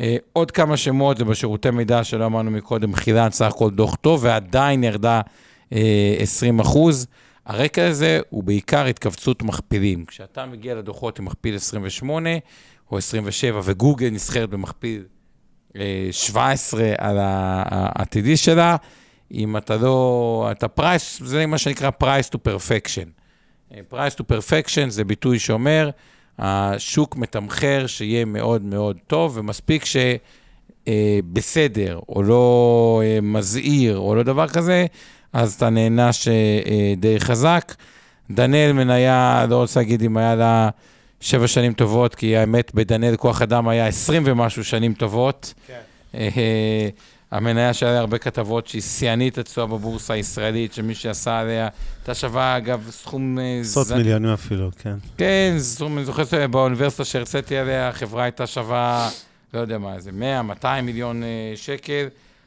[0.00, 4.20] אה, עוד כמה שמות, זה בשירותי מידע שלא אמרנו מקודם, חילן סך הכל דוח טוב,
[4.24, 5.20] ועדיין ירדה
[5.72, 7.06] אה, 20 אחוז.
[7.46, 10.04] הרקע הזה הוא בעיקר התכווצות מכפילים.
[10.04, 12.30] כשאתה מגיע לדוחות עם מכפיל 28
[12.90, 15.04] או 27, וגוגל נסחרת במכפיל
[15.76, 18.76] אה, 17 על העתידי שלה,
[19.32, 23.25] אם אתה לא, אתה פרייס, זה מה שנקרא price to perfection.
[23.74, 25.90] אה, price to perfection זה ביטוי שאומר,
[26.38, 29.84] השוק מתמחר שיהיה מאוד מאוד טוב, ומספיק
[30.84, 34.86] שבסדר, או לא אה, מזהיר, או לא דבר כזה,
[35.32, 37.74] אז אתה נענש אה, די חזק.
[38.30, 40.68] דניאל מניה, לא רוצה להגיד אם היה לה
[41.20, 45.54] שבע שנים טובות, כי האמת, בדניאל כוח אדם היה עשרים ומשהו שנים טובות.
[45.66, 45.80] כן.
[47.36, 51.68] המניה שהיה הרבה כתבות שהיא שיאנית אצלו בבורסה הישראלית, שמי שעשה עליה,
[51.98, 53.38] הייתה שווה, אגב, סכום...
[53.60, 53.92] עשרות ז...
[53.92, 54.94] מיליונים אפילו, כן.
[55.18, 59.10] כן, סכום, אני זוכר שבאוניברסיטה שהרציתי עליה, החברה הייתה שווה,
[59.54, 61.22] לא יודע מה, איזה 100, 200 מיליון
[61.54, 62.06] שקל.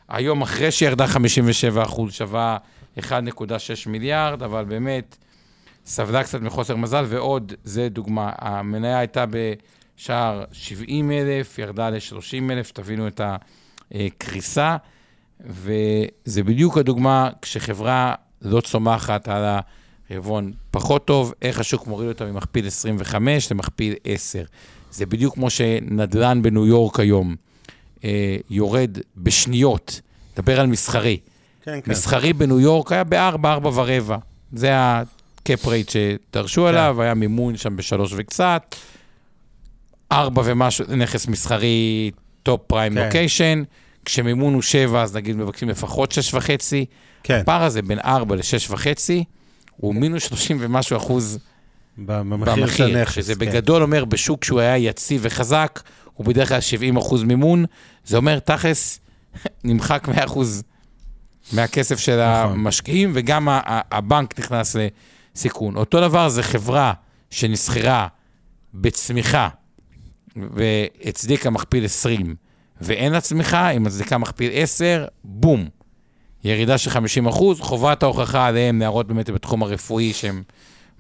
[0.09, 2.57] היום, אחרי שירדה 57 אחוז, שווה
[2.99, 3.03] 1.6
[3.87, 5.15] מיליארד, אבל באמת,
[5.85, 12.67] סבלה קצת מחוסר מזל, ועוד, זה דוגמה, המניה הייתה בשער 70 אלף, ירדה ל-30 אלף,
[12.67, 13.35] שתבינו את ה...
[14.17, 14.77] קריסה,
[15.39, 19.43] וזה בדיוק הדוגמה, כשחברה לא צומחת על
[20.09, 24.43] הרבעון פחות טוב, איך השוק מוריד אותה ממכפיל 25 למכפיל 10.
[24.91, 27.35] זה בדיוק כמו שנדל"ן בניו יורק היום
[28.03, 30.01] אה, יורד בשניות,
[30.35, 31.17] דבר על מסחרי.
[31.63, 31.91] כן, כן.
[31.91, 34.17] מסחרי בניו יורק היה ב-4, 4 ורבע.
[34.53, 36.67] זה ה cap rate שדרשו כן.
[36.67, 38.75] עליו, היה מימון שם בשלוש וקצת.
[40.11, 42.11] 4 ומשהו, נכס מסחרי
[42.49, 43.63] top prime location,
[44.05, 46.45] כשמימון הוא 7, אז נגיד מבקשים לפחות 6.5.
[47.23, 47.39] כן.
[47.41, 49.11] הפער הזה בין 4 ל-6.5,
[49.77, 51.39] הוא מינוס 30 ומשהו אחוז
[51.97, 53.15] במחיר, של הנכס.
[53.15, 53.39] שזה כן.
[53.39, 55.81] בגדול אומר, בשוק שהוא היה יציב וחזק,
[56.13, 57.65] הוא בדרך כלל 70 אחוז מימון,
[58.05, 58.99] זה אומר, תכלס,
[59.63, 60.63] נמחק 100 אחוז
[61.53, 62.59] מהכסף של נכון.
[62.59, 63.47] המשקיעים, וגם
[63.91, 64.75] הבנק נכנס
[65.35, 65.75] לסיכון.
[65.75, 66.93] אותו דבר זה חברה
[67.29, 68.07] שנסחרה
[68.73, 69.49] בצמיחה
[70.53, 72.35] והצדיקה מכפיל 20,
[72.81, 75.67] ואין לה צמיחה, היא מצדיקה מכפיל 10, בום.
[76.43, 80.43] ירידה של 50 אחוז, חובת ההוכחה עליהם להראות באמת בתחום הרפואי שהם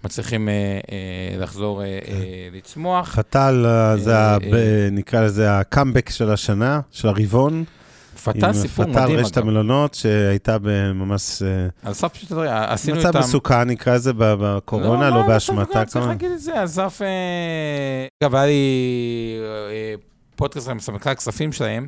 [0.03, 0.53] מצליחים אה,
[0.91, 1.99] אה, לחזור אה, אה,
[2.53, 3.09] לצמוח.
[3.09, 7.63] חתל, אה, זה, אה, אה, נקרא לזה הקאמבק של השנה, של הרבעון.
[8.23, 9.09] פתל סיפור מדהים, אגב.
[9.09, 10.57] פתל רשת המלונות, שהייתה
[10.93, 11.41] ממש...
[11.41, 13.09] אה, על סף פשוט, עשינו איתם...
[13.09, 15.79] מצב מסוכן, נקרא לזה, בקורונה, לא, לא באשמתה.
[15.79, 17.01] לא, צריך להגיד את זה, אסף...
[17.01, 18.63] אה, אגב, היה לי
[19.71, 19.93] אה,
[20.35, 21.87] פודקאסט עם סמנכ"ל הכספים שלהם,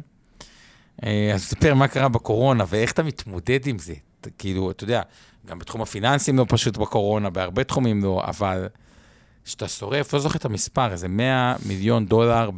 [1.33, 3.93] אז סיפר מה קרה בקורונה ואיך אתה מתמודד עם זה.
[4.37, 5.01] כאילו, אתה יודע,
[5.47, 8.67] גם בתחום הפיננסים לא פשוט בקורונה, בהרבה תחומים לא, אבל
[9.45, 12.49] כשאתה שורף, לא זוכר את המספר, איזה 100 מיליון דולר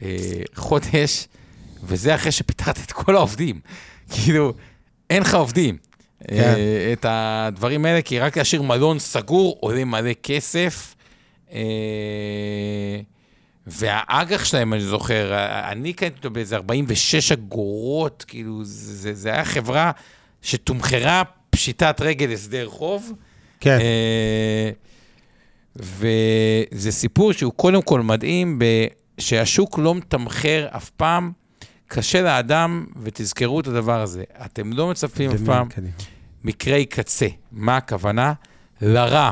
[0.00, 1.28] בחודש,
[1.82, 3.60] וזה אחרי שפיטרת את כל העובדים.
[4.10, 4.52] כאילו,
[5.10, 5.76] אין לך עובדים.
[6.28, 6.34] כן.
[6.34, 10.94] אה, את הדברים האלה, כי רק להשאיר מלון סגור עולה מלא כסף.
[11.52, 11.60] אה,
[13.66, 15.32] והאג"ח שלהם, אני זוכר,
[15.70, 19.90] אני קניתי אותו באיזה 46 אגורות, כאילו, זה, זה היה חברה
[20.42, 23.12] שתומחרה פשיטת רגל הסדר חוב.
[23.60, 23.78] כן.
[23.80, 24.70] אה,
[25.76, 28.58] וזה סיפור שהוא קודם כל מדהים,
[29.18, 31.32] שהשוק לא מתמחר אף פעם
[31.92, 35.68] קשה לאדם, ותזכרו את הדבר הזה, אתם לא מצפים אף פעם
[36.44, 37.26] מקרי קצה.
[37.52, 38.32] מה הכוונה?
[38.80, 39.30] לרע,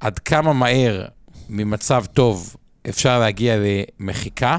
[0.00, 1.04] עד כמה מהר
[1.48, 2.56] ממצב טוב
[2.88, 3.56] אפשר להגיע
[4.00, 4.58] למחיקה.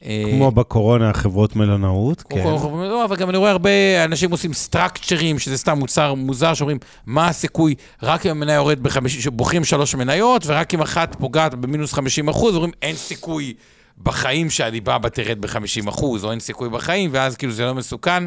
[0.00, 2.44] כמו בקורונה, חברות מלונאות, כן.
[2.44, 7.28] לא, אבל גם אני רואה הרבה אנשים עושים סטרקצ'רים, שזה סתם מוצר מוזר, שאומרים, מה
[7.28, 12.28] הסיכוי, רק אם המניה יורד בחמישים, שבוחרים שלוש מניות, ורק אם אחת פוגעת במינוס 50
[12.28, 13.54] אחוז, אומרים, אין סיכוי
[14.02, 18.24] בחיים שהליבה בה תרד ב-50 אחוז, או אין סיכוי בחיים, ואז כאילו זה לא מסוכן.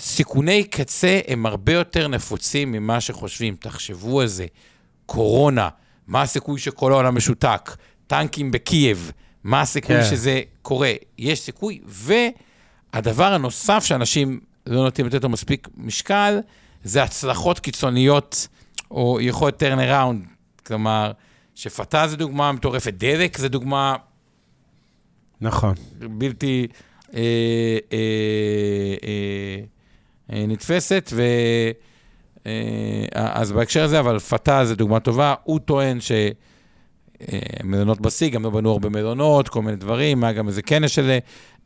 [0.00, 3.56] סיכוני קצה הם הרבה יותר נפוצים ממה שחושבים.
[3.60, 4.46] תחשבו על זה.
[5.06, 5.68] קורונה,
[6.06, 7.76] מה הסיכוי שכל העולם משותק?
[8.06, 9.12] טנקים בקייב,
[9.44, 10.04] מה הסיכוי כן.
[10.10, 10.92] שזה קורה?
[11.18, 16.40] יש סיכוי, והדבר הנוסף שאנשים לא נוטים לתת לו מספיק משקל,
[16.84, 18.48] זה הצלחות קיצוניות,
[18.90, 20.28] או יכולת turn around,
[20.66, 21.12] כלומר,
[21.54, 23.96] שפתה זה דוגמה מטורפת, דלק זה דוגמה
[25.40, 25.74] נכון.
[25.98, 26.66] בלתי
[27.14, 27.20] אה,
[27.92, 27.98] אה,
[29.02, 29.64] אה,
[30.32, 31.22] אה, נתפסת, ו...
[32.46, 36.12] אה, אז בהקשר הזה, אבל פתה זה דוגמה טובה, הוא טוען ש...
[37.32, 40.90] אה, מלונות בשיא, גם לא בנו הרבה מלונות, כל מיני דברים, היה גם איזה כנס
[40.90, 41.18] של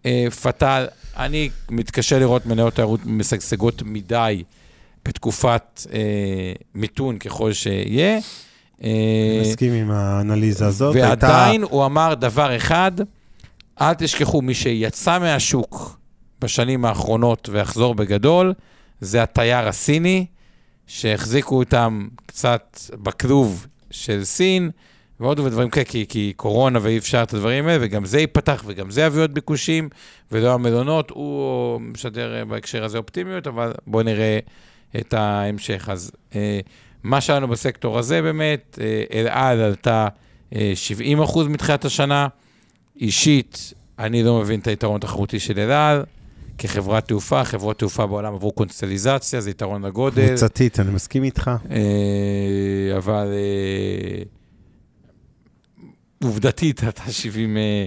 [0.06, 0.84] אה, פתה.
[1.16, 4.42] אני מתקשה לראות מניות תיירות משגשגות מדי
[5.04, 5.98] בתקופת אה,
[6.74, 8.18] מיתון ככל שיהיה.
[8.84, 10.96] אה, מסכים עם האנליזה הזאת.
[10.96, 11.74] ועדיין הייתה...
[11.74, 12.92] הוא אמר דבר אחד,
[13.81, 15.99] אל תשכחו, מי שיצא מהשוק
[16.41, 18.55] בשנים האחרונות ויחזור בגדול,
[19.01, 20.26] זה התייר הסיני,
[20.87, 24.70] שהחזיקו אותם קצת בכלוב של סין,
[25.20, 28.91] ועוד דברים כאלה, כי, כי קורונה ואי אפשר את הדברים האלה, וגם זה ייפתח, וגם
[28.91, 29.89] זה יביא עוד ביקושים,
[30.33, 31.11] ולא המלונות.
[31.11, 34.39] הוא משדר אה, בהקשר הזה אופטימיות, אבל בואו נראה
[34.97, 35.89] את ההמשך.
[35.89, 36.61] אז אה,
[37.03, 40.09] מה שלנו בסקטור הזה באמת, אה, אל על עלתה
[40.55, 42.28] אה, 70 אחוז מתחילת השנה.
[43.01, 46.05] אישית, אני לא מבין את היתרון התחרותי של אל על.
[46.59, 50.26] כחברת תעופה, חברות תעופה בעולם עברו קונסטליזציה, זה יתרון לגודל.
[50.26, 51.51] קבוצתית, אני מסכים איתך.
[51.70, 54.22] אה, אבל אה,
[56.24, 57.84] עובדתית, הייתה 70 אה,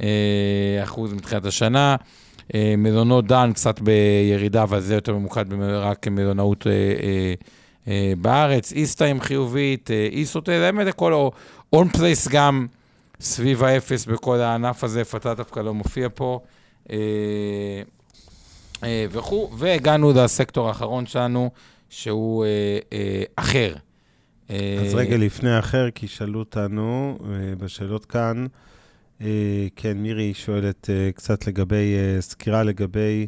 [0.00, 1.96] אה, אחוז מתחילת השנה.
[2.54, 6.66] אה, מלונות דן קצת בירידה, אבל זה יותר ממוקד רק מלונאות
[7.86, 8.72] אה, בארץ.
[8.72, 11.28] איסטיים חיובית, איסוטל, האמת, הכל,
[11.72, 12.66] און פלייס גם
[13.22, 16.40] סביב האפס בכל הענף הזה, פתה דווקא לא מופיע פה.
[16.90, 16.96] אה,
[18.84, 21.50] אה, וכו', והגענו לסקטור האחרון שלנו,
[21.88, 22.44] שהוא
[22.92, 23.74] אה, אחר.
[24.48, 27.18] אז רגע לפני האחר, כי שאלו אותנו
[27.58, 28.46] בשאלות כאן,
[29.76, 33.26] כן, מירי שואלת קצת לגבי, סקירה לגבי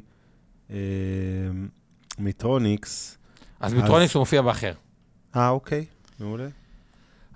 [2.18, 3.18] מיטרוניקס.
[3.60, 4.72] אז- מיטרוניקס הוא מופיע באחר.
[5.36, 5.84] אה, אוקיי,
[6.20, 6.48] מעולה.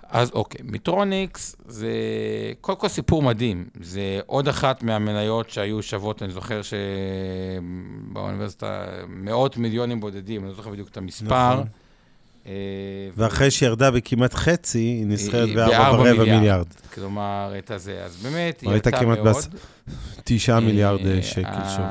[0.09, 1.89] אז אוקיי, מיטרוניקס זה
[2.61, 3.65] קודם כל סיפור מדהים.
[3.81, 6.61] זה עוד אחת מהמניות שהיו שוות, אני זוכר
[8.11, 11.53] שבאוניברסיטה מאות מיליונים בודדים, אני לא זוכר בדיוק את המספר.
[11.53, 11.67] נכון.
[12.47, 12.51] אה,
[13.17, 16.67] ואחרי שירדה בכמעט חצי, היא נסחרת בארבע ורבע מיליארד.
[16.93, 18.03] כלומר, את הזה.
[18.05, 19.27] אז באמת, היא כמעט מאוד.
[19.27, 19.49] בס-
[20.23, 21.85] תשעה מיליארד אה, אה, שקל אה, שוב.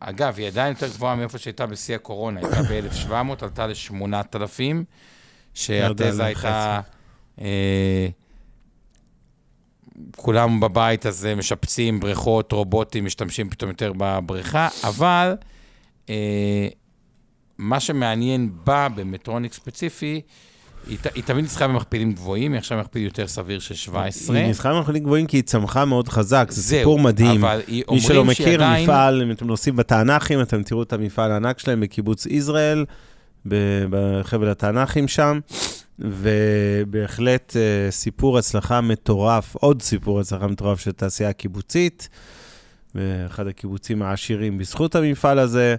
[0.00, 3.12] אגב, היא עדיין יותר גבוהה מאיפה שהייתה בשיא הקורונה, הייתה ב-1,700,
[3.44, 4.84] עלתה ל-8,000, ירדה
[5.56, 6.24] שהתזה.
[6.24, 6.80] הייתה...
[7.40, 8.08] אה,
[10.16, 15.34] כולם בבית הזה משפצים בריכות, רובוטים, משתמשים פתאום יותר בבריכה, אבל
[16.10, 16.68] אה,
[17.58, 20.20] מה שמעניין בה, במטרוניק ספציפי,
[20.88, 24.36] היא, היא תמיד נסחרה במכפילים גבוהים, היא עכשיו במכפיל יותר סביר של 17.
[24.36, 27.44] היא נסחרה במכפילים גבוהים כי היא צמחה מאוד חזק, זה זהו, סיפור מדהים.
[27.44, 31.32] אבל היא- מי שלא מכיר, עדיין- מפעל, אם אתם נוסעים בתענכים, אתם תראו את המפעל
[31.32, 32.84] הענק שלהם בקיבוץ יזרעאל,
[33.90, 35.40] בחבל התענכים שם,
[35.98, 42.08] ובהחלט אה, סיפור הצלחה מטורף, עוד סיפור הצלחה מטורף של תעשייה קיבוצית,
[42.94, 45.76] ואחד הקיבוצים העשירים בזכות המפעל הזה.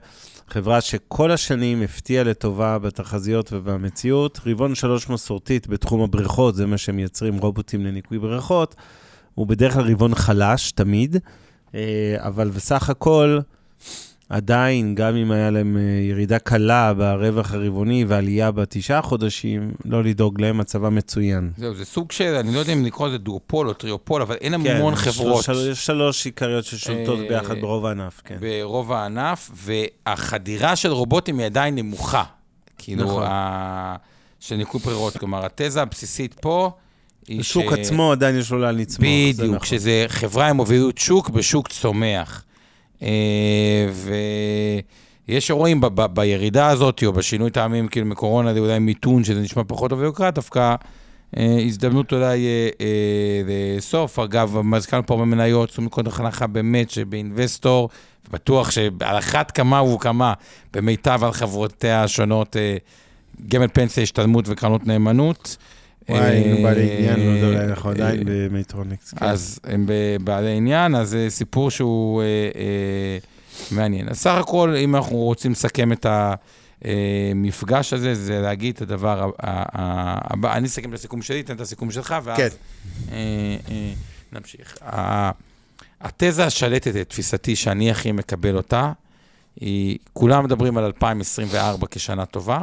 [0.49, 4.39] חברה שכל השנים הפתיעה לטובה בתחזיות ובמציאות.
[4.45, 8.75] רבעון שלוש מסורתית בתחום הבריכות, זה מה שמייצרים רובוטים לניקוי בריכות.
[9.35, 11.17] הוא בדרך כלל רבעון חלש, תמיד,
[11.75, 13.39] אה, אבל בסך הכל,
[14.29, 20.41] עדיין, גם אם היה להם אה, ירידה קלה ברווח הרבעוני ועלייה בתשעה חודשים, לא לדאוג
[20.41, 21.51] להם, מצבם מצוין.
[21.57, 24.63] זהו, זה סוג של, אני לא יודע אם לקרוא לזה דואופול או טריופול, אבל אין
[24.63, 28.37] כן, המון חברות שלוש, יש שלוש עיקריות ששולטות אה, ביחד ברוב הענף, כן.
[28.39, 32.23] ברוב הענף, והחדירה של רובוטים היא עדיין נמוכה.
[32.77, 33.23] כאילו, נכון.
[33.25, 33.95] ה...
[34.39, 35.17] של ניקוי ברירות.
[35.17, 36.71] כלומר, התזה הבסיסית פה
[37.27, 37.49] היא ש...
[37.49, 39.67] השוק עצמו עדיין יש לו לאן לצמוח, בדיוק, נכון.
[39.67, 42.43] שזה חברה עם מובילות שוק בשוק צומח.
[43.03, 43.87] אה,
[45.27, 49.41] ויש שרואים ב- ב- בירידה הזאת, או בשינוי טעמים, כאילו מקורונה, זה אולי מיתון, שזה
[49.41, 50.75] נשמע פחות טוב ויוקרה, דווקא
[51.37, 52.47] אה, הזדמנות אולי
[52.81, 53.41] אה,
[53.77, 54.19] לסוף.
[54.19, 57.89] אגב, מזכרנו פה במניות, עשו נקודת הנחה באמת שבאינבסטור,
[58.31, 60.33] בטוח שעל אחת כמה וכמה,
[60.73, 62.55] במיטב על חברותיה השונות,
[63.47, 65.57] גמל פנסיה, השתלמות וקרנות נאמנות.
[66.09, 69.13] וואי, היינו בעלי אה, עניין, לא יודע, אולי אנחנו אה, עדיין במטרוניקס.
[69.13, 69.25] כן.
[69.25, 69.89] אז הם
[70.23, 73.17] בעלי עניין, אז זה סיפור שהוא אה, אה,
[73.71, 74.09] מעניין.
[74.09, 76.05] אז סך הכל, אם אנחנו רוצים לסכם את
[76.81, 80.53] המפגש הזה, זה להגיד את הדבר הבא.
[80.57, 82.47] אני אסכם את הסיכום שלי, תן את הסיכום שלך, ואז כן.
[83.11, 83.17] אה,
[83.69, 83.93] אה,
[84.31, 84.77] נמשיך.
[86.01, 88.91] התזה השלטת, לתפיסתי, שאני הכי מקבל אותה,
[89.59, 92.61] היא, כולם מדברים על 2024 כשנה טובה,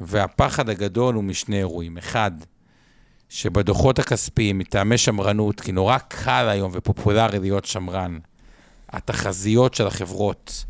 [0.00, 1.98] והפחד הגדול הוא משני אירועים.
[1.98, 2.30] אחד,
[3.28, 8.18] שבדוחות הכספיים, מטעמי שמרנות, כי נורא קל היום ופופולרי להיות שמרן,
[8.88, 10.64] התחזיות של החברות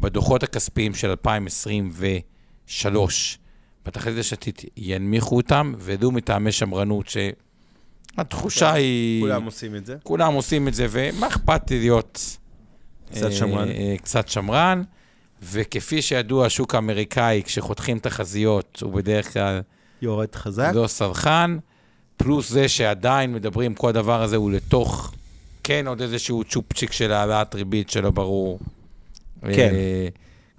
[0.00, 3.38] בדוחות הכספיים של 2023,
[3.86, 7.06] בתחזית השנתית ינמיכו אותם, ולו מטעמי שמרנות,
[8.16, 9.22] שהתחושה היא...
[9.22, 9.96] כולם עושים את זה.
[10.02, 12.36] כולם עושים את זה, ומה אכפת לי להיות...
[13.10, 13.68] קצת אה, שמרן.
[13.68, 14.82] אה, קצת שמרן,
[15.42, 19.60] וכפי שידוע, השוק האמריקאי, כשחותכים תחזיות, הוא בדרך כלל
[20.02, 20.72] יורד חזק.
[20.74, 21.58] לא סרחן,
[22.16, 25.12] פלוס זה שעדיין מדברים, כל הדבר הזה הוא לתוך,
[25.64, 28.58] כן, עוד איזשהו צ'ופצ'יק של העלאת ריבית שלא ברור.
[29.40, 29.74] כן.
[29.74, 30.08] אה,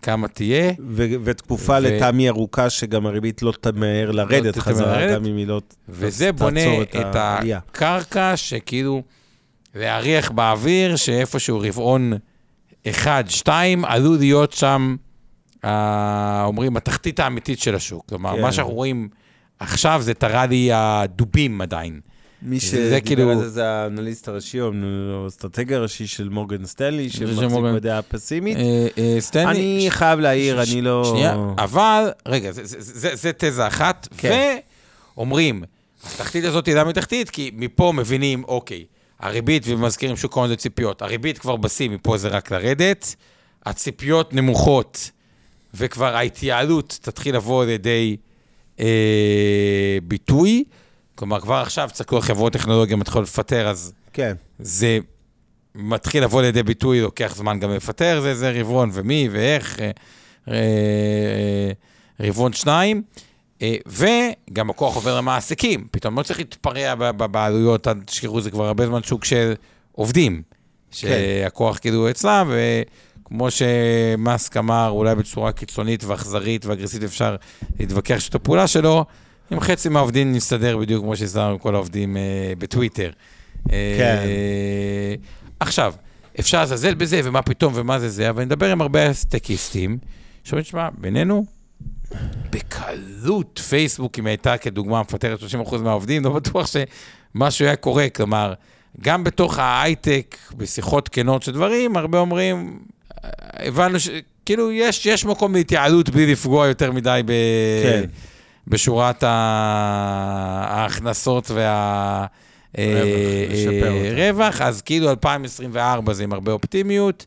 [0.02, 0.72] כמה תהיה.
[0.88, 5.16] ו- ותקופה ו- לטעמי ארוכה, שגם הריבית לא תמהר לרדת תמהר חזרה, לרדת.
[5.16, 7.60] גם אם היא לא וזה תעצור בונה את העלייה.
[7.70, 9.02] הקרקע, שכאילו,
[9.76, 12.14] להריח באוויר, שאיפשהו רבעון
[12.88, 14.96] אחד, שתיים, עלול להיות שם,
[15.66, 18.06] אה, אומרים, התחתית האמיתית של השוק.
[18.10, 18.42] כלומר, כן.
[18.42, 19.10] מה שאנחנו רואים
[19.60, 22.00] עכשיו זה תראה לי הדובים עדיין.
[22.44, 24.72] מי שדיבר כאילו- על זה זה האנליסט הראשי, או
[25.24, 27.76] האסטרטגיה הראשי של מורגן סטנלי, שמחזיק מורגן.
[27.76, 28.58] בדעה פסימית.
[28.58, 29.50] אה, אה, סטנלי...
[29.50, 31.06] אני חייב להעיר, ש- אני לא...
[31.12, 34.58] שנייה, אבל, רגע, זה- זה- זה זה תזה אחת, כן.
[35.18, 35.64] ואומרים,
[36.06, 37.30] התחתית הזאת היא למה תחתית?
[37.30, 38.86] כי מפה מבינים, אוקיי,
[39.22, 43.16] הריבית, ומזכירים שוק ההון זה ציפיות, הריבית כבר בשיא, מפה זה רק לרדת,
[43.66, 45.12] הציפיות נמוכות,
[45.74, 48.18] וכבר ההתייעלות תתחיל לבוא לידי
[48.80, 50.64] אה, ביטוי.
[51.16, 54.34] כלומר, כבר עכשיו צריך להיות חברות טכנולוגיה מתחילות לפטר, אז כן.
[54.60, 55.00] זה
[55.76, 59.92] מתחיל לבוא לידי ביטוי, לוקח זמן גם לפטר, זה, זה רבעון ומי ואיך, אה,
[60.48, 63.04] אה, אה, רבעון שניים.
[63.62, 69.04] אה, וגם הכוח עובר למעסיקים, פתאום לא צריך להתפרע בעלויות, תשכחו, זה כבר הרבה זמן
[69.04, 69.54] שוק של
[69.92, 70.42] עובדים,
[70.92, 72.52] שהכוח כאילו אצלם,
[73.24, 77.36] וכמו שמאסק אמר, אולי בצורה קיצונית ואכזרית ואגרסיבית אפשר
[77.80, 79.06] להתווכח שאת הפעולה שלו,
[79.52, 83.12] עם חצי מהעובדים נסתדר בדיוק כמו שהסתדרנו עם כל העובדים אה, בטוויטר.
[83.72, 84.18] אה, כן.
[85.60, 85.94] עכשיו,
[86.40, 89.98] אפשר לזלזל בזה, ומה פתאום, ומה זה זה, אבל אני מדבר עם הרבה סטקיסטים,
[90.44, 91.46] שאומרים, שמע, בינינו,
[92.50, 95.40] בקלות פייסבוק, אם הייתה כדוגמה מפטרת
[95.70, 98.10] 30% מהעובדים, לא בטוח שמשהו היה קורה.
[98.10, 98.54] כלומר,
[99.02, 102.80] גם בתוך ההייטק, בשיחות כנות של דברים, הרבה אומרים,
[103.54, 104.10] הבנו ש...
[104.46, 107.32] כאילו, יש, יש מקום להתייעלות בלי לפגוע יותר מדי ב...
[107.84, 108.04] כן.
[108.68, 109.24] בשורת.
[110.64, 112.26] ההכנסות וה...
[112.78, 114.14] רווח, אה, לשפר אה.
[114.16, 117.26] רווח, אז כאילו 2024 זה עם הרבה אופטימיות,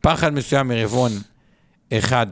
[0.00, 1.12] פחד מסוים מרבעון
[1.92, 2.26] אחד,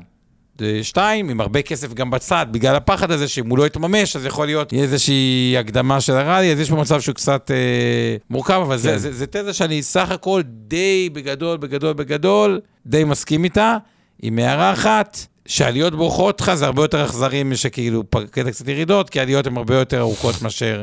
[0.83, 4.47] שתיים, עם הרבה כסף גם בצד, בגלל הפחד הזה שאם הוא לא יתממש, אז יכול
[4.47, 8.91] להיות איזושהי הקדמה של הראלי, אז יש פה מצב שהוא קצת אה, מורכב, אבל זה,
[8.91, 8.99] כן.
[8.99, 13.77] זה, זה תזה שאני סך הכל די בגדול, בגדול, בגדול, די מסכים איתה,
[14.23, 15.19] עם הערה אחת.
[15.47, 19.75] שעליות בורחות לך זה הרבה יותר אכזרי משכאילו קטע קצת ירידות, כי העליות הן הרבה
[19.75, 20.83] יותר ארוכות מאשר...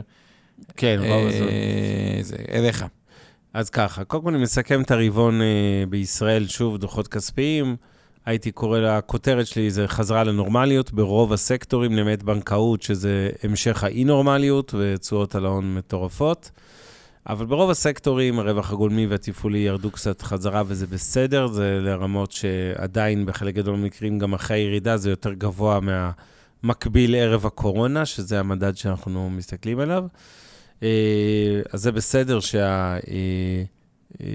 [0.78, 1.00] כן.
[1.04, 2.86] אה, זה, אליך.
[3.54, 5.48] אז ככה, קודם כל אני מסכם את הרבעון אה,
[5.90, 7.76] בישראל, שוב, דוחות כספיים.
[8.26, 15.36] הייתי קורא לכותרת שלי, זה חזרה לנורמליות ברוב הסקטורים, למעט בנקאות, שזה המשך האי-נורמליות ותשואות
[15.36, 16.52] על ההון מטורפות.
[17.28, 23.56] אבל ברוב הסקטורים, הרווח הגולמי והתפעולי ירדו קצת חזרה, וזה בסדר, זה לרמות שעדיין בחלק
[23.56, 25.80] גדול מהמקרים, גם אחרי הירידה, זה יותר גבוה
[26.64, 30.04] מהמקביל ערב הקורונה, שזה המדד שאנחנו מסתכלים עליו.
[30.84, 32.94] אה, אז זה בסדר שה...
[32.94, 33.64] אה,
[34.22, 34.28] אה,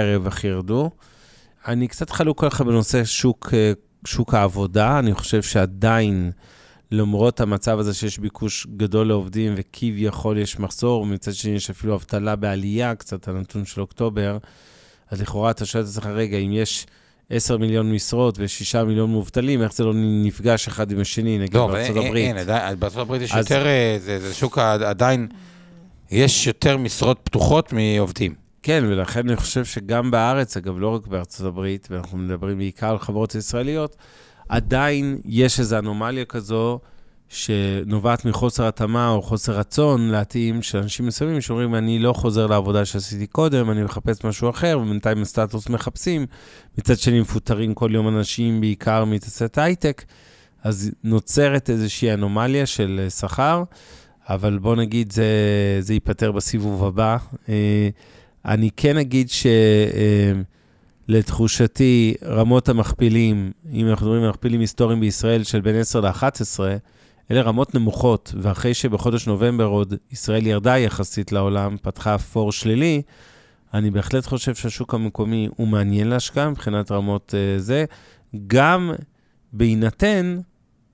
[0.00, 0.90] הרווח ירדו.
[1.68, 3.72] אני קצת חלוק עליך בנושא שוק, אה,
[4.06, 4.98] שוק העבודה.
[4.98, 6.30] אני חושב שעדיין,
[6.90, 12.36] למרות המצב הזה שיש ביקוש גדול לעובדים וכביכול יש מחסור, מצד שני יש אפילו אבטלה
[12.36, 14.38] בעלייה, קצת הנתון של אוקטובר,
[15.10, 16.86] אז לכאורה אתה שואל את עצמך, רגע, אם יש
[17.30, 21.66] 10 מיליון משרות ו-6 מיליון מובטלים, איך זה לא נפגש אחד עם השני, נגיד לא,
[21.66, 22.26] בארצות אין, הברית?
[22.26, 25.28] אין, עדיין, בארצות הברית יש אז- יותר, אה, זה, זה שוק עדיין,
[26.10, 28.34] יש יותר משרות פתוחות מעובדים.
[28.62, 32.98] כן, ולכן אני חושב שגם בארץ, אגב, לא רק בארצות הברית, ואנחנו מדברים בעיקר על
[32.98, 33.96] חברות ישראליות,
[34.48, 36.80] עדיין יש איזו אנומליה כזו
[37.28, 42.84] שנובעת מחוסר התאמה או חוסר רצון להתאים של אנשים מסוימים שאומרים, אני לא חוזר לעבודה
[42.84, 46.26] שעשיתי קודם, אני מחפש משהו אחר, ובינתיים הסטטוס מחפשים.
[46.78, 50.04] מצד שני, מפוטרים כל יום אנשים, בעיקר מתעשיית הייטק,
[50.62, 53.62] אז נוצרת איזושהי אנומליה של אה, שכר,
[54.28, 55.24] אבל בוא נגיד, זה,
[55.80, 57.16] זה ייפתר בסיבוב הבא.
[58.46, 59.28] אה, אני כן אגיד
[61.08, 66.60] שלתחושתי, רמות המכפילים, אם אנחנו מדברים על מכפילים היסטוריים בישראל של בין 10 ל-11,
[67.30, 73.02] אלה רמות נמוכות, ואחרי שבחודש נובמבר עוד ישראל ירדה יחסית לעולם, פתחה פור שלילי,
[73.74, 77.84] אני בהחלט חושב שהשוק המקומי הוא מעניין להשקעה מבחינת רמות uh, זה,
[78.46, 78.92] גם
[79.52, 80.38] בהינתן,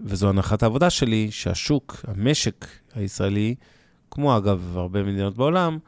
[0.01, 3.55] וזו הנחת העבודה שלי, שהשוק, המשק הישראלי,
[4.11, 5.79] כמו אגב הרבה מדינות בעולם,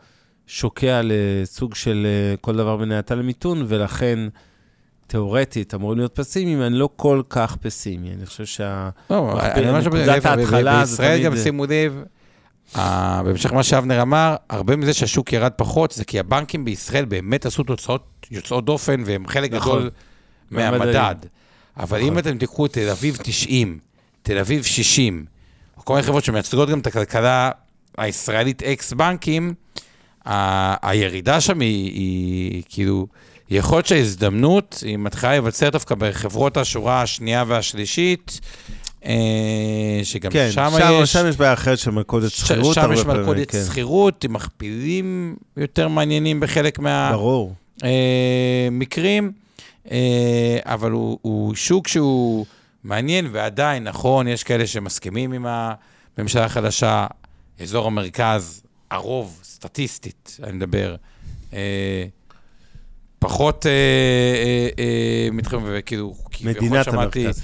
[0.48, 4.18] שוקע לסוג של אה, כל דבר בין האטה למיתון, ולכן
[5.06, 8.10] תיאורטית אמורים להיות פסימיים, אני לא כל כך פסימי.
[8.14, 8.88] אני חושב שה...
[9.10, 12.02] לא, אני אומר נקודת ההתחלה זה בישראל גם תמיד- שימו לב,
[13.24, 17.62] בהמשך למה שאבנר אמר, הרבה מזה שהשוק ירד פחות, זה כי הבנקים בישראל באמת עשו
[17.62, 19.78] תוצאות יוצאות דופן, והם חלק נכון.
[19.78, 19.90] גדול.
[20.50, 21.14] מהמדד.
[21.76, 22.12] אבל נכון.
[22.12, 23.78] אם אתם תיקחו את תל אביב 90,
[24.22, 25.24] תל אביב 60,
[25.76, 27.50] או כל מיני חברות שמייצגות גם את הכלכלה
[27.98, 29.54] הישראלית אקס בנקים,
[30.28, 33.06] ה- הירידה שם היא, היא כאילו,
[33.50, 38.40] יכול להיות שההזדמנות, היא מתחילה להיווצר דווקא בחברות השורה השנייה והשלישית,
[39.04, 41.12] אה, שגם כן, שם שם, יש...
[41.12, 42.74] שם יש בעיה אחרת של מלכודת שכירות.
[42.74, 43.58] שם יש מלכודת כן.
[43.66, 46.78] שכירות עם מכפילים יותר מעניינים בחלק
[47.12, 47.54] ברור.
[47.82, 49.32] מהמקרים,
[49.90, 52.46] אה, אבל הוא, הוא שוק שהוא
[52.84, 55.46] מעניין, ועדיין, נכון, יש כאלה שמסכימים עם
[56.18, 57.06] הממשלה החדשה,
[57.62, 60.96] אזור המרכז, הרוב, סטטיסטית, אני מדבר,
[61.52, 62.04] אה,
[63.18, 67.42] פחות אה, אה, אה, מתחם, וכאילו, כביכול מדינת המרכז.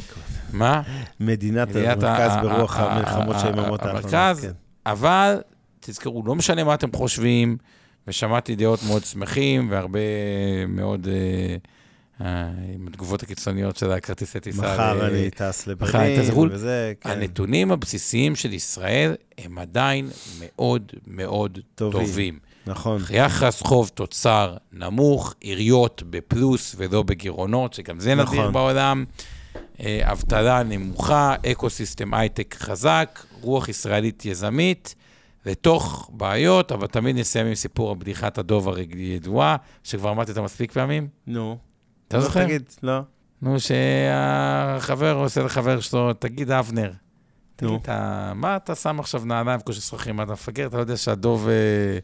[0.53, 0.83] מה?
[1.21, 4.05] מדינת מדינת המרכז ה- ברוח ה- המלחמות של היממות האחרונות.
[4.15, 4.51] המרכז, כן.
[4.87, 5.41] אבל
[5.81, 7.57] תזכרו, לא משנה מה אתם חושבים,
[8.09, 9.99] ושמעתי דעות מאוד שמחים, והרבה
[10.69, 11.57] מאוד אה,
[12.21, 14.63] עם התגובות הקיצוניות של הכרטיסי טיסה.
[14.63, 16.49] מחר ל- אני טס לברלין, לחו"ל.
[16.53, 17.11] וזה, כן.
[17.11, 20.09] הנתונים הבסיסיים של ישראל הם עדיין
[20.41, 22.07] מאוד מאוד טובים.
[22.07, 22.39] טובים.
[22.67, 23.03] נכון.
[23.11, 28.53] יחס חוב תוצר נמוך, עיריות בפלוס ולא בגירעונות, שגם זה נדיר נכון.
[28.53, 29.05] בעולם.
[29.81, 34.95] אה, אבטלה נמוכה, ecosystem הייטק חזק, רוח ישראלית יזמית,
[35.47, 41.09] לתוך בעיות, אבל תמיד נסיים עם סיפור הבדיחת הדוב הידועה, שכבר אמרתי אותה מספיק פעמים.
[41.27, 41.59] נו.
[42.15, 42.45] אתה לא, זוכר?
[42.45, 43.01] תגיד, לא.
[43.43, 46.93] נו, שהחבר עושה לחבר שלו, תגיד, אבנר,
[47.57, 47.73] תגיד.
[47.83, 50.67] אתה, מה אתה שם עכשיו נעליים שחורים, מה אתה מפגר?
[50.67, 51.99] אתה לא יודע שהדוב אה,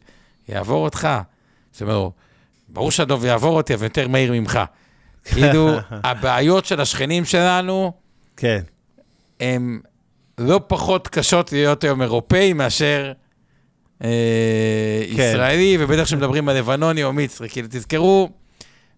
[0.55, 1.07] יעבור אותך?
[1.71, 2.11] זאת אומרת,
[2.69, 4.59] ברור שהדוב יעבור אותי, אבל יותר מהיר ממך.
[5.25, 5.69] כאילו,
[6.03, 7.91] הבעיות של השכנים שלנו
[8.37, 8.61] כן.
[9.39, 9.79] הן
[10.37, 13.11] לא פחות קשות להיות היום אירופאי מאשר
[14.03, 15.31] אה, כן.
[15.31, 17.49] ישראלי, ובטח כשמדברים על לבנוני או מצרי.
[17.49, 18.29] כאילו, תזכרו,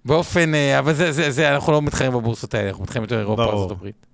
[0.05, 3.45] באופן, אה, אבל זה, זה, זה, אנחנו לא מתחרים בבורסות האלה, אנחנו מתחרים יותר אירופה,
[3.45, 3.63] ברור.
[3.63, 4.05] ארצות הברית.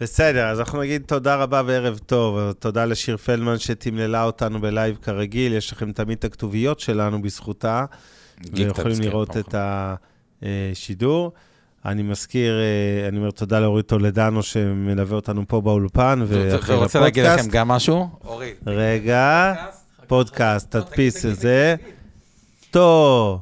[0.00, 2.52] בסדר, אז אנחנו נגיד תודה רבה וערב טוב.
[2.52, 5.52] תודה לשיר פלדמן שתמללה אותנו בלייב כרגיל.
[5.52, 7.84] יש לכם תמיד את הכתוביות שלנו בזכותה,
[8.52, 9.54] ויכולים כן, לראות את
[10.42, 11.32] השידור.
[11.84, 17.24] אני מזכיר, אה, אני אומר תודה לאורית טולדנו שמלווה אותנו פה באולפן, ואחרי ורוצה להגיד
[17.24, 17.48] לפודקאסט.
[17.48, 18.08] לכם גם משהו?
[18.24, 18.52] אורי.
[18.66, 19.54] רגע,
[20.06, 21.74] פודקאסט, תדפיס את זה.
[22.70, 23.40] טוב,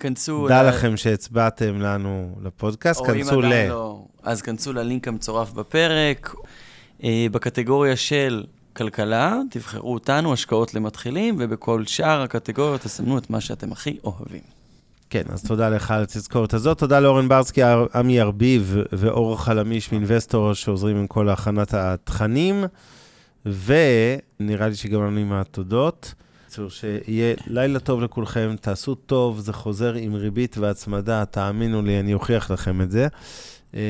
[0.00, 0.48] כנסו...
[0.48, 3.68] דע לכם שהצבעתם לנו לפודקאסט, כנסו ל...
[3.68, 6.34] לא, אז כנסו ללינק המצורף בפרק.
[7.04, 8.44] אה, בקטגוריה של
[8.76, 14.40] כלכלה, תבחרו אותנו, השקעות למתחילים, ובכל שאר הקטגוריות תסמנו את מה שאתם הכי אוהבים.
[15.10, 16.78] כן, אז תודה לך על התזכורת הזאת.
[16.78, 17.62] תודה לאורן ברסקי,
[17.94, 22.64] עמי ארביב ואור חלמיש מאינבסטור שעוזרים עם כל הכנת התכנים,
[23.46, 26.14] ונראה לי שגם לנו עם התודות.
[26.50, 32.14] בקיצור, שיהיה לילה טוב לכולכם, תעשו טוב, זה חוזר עם ריבית והצמדה, תאמינו לי, אני
[32.14, 33.08] אוכיח לכם את זה.
[33.74, 33.80] אה,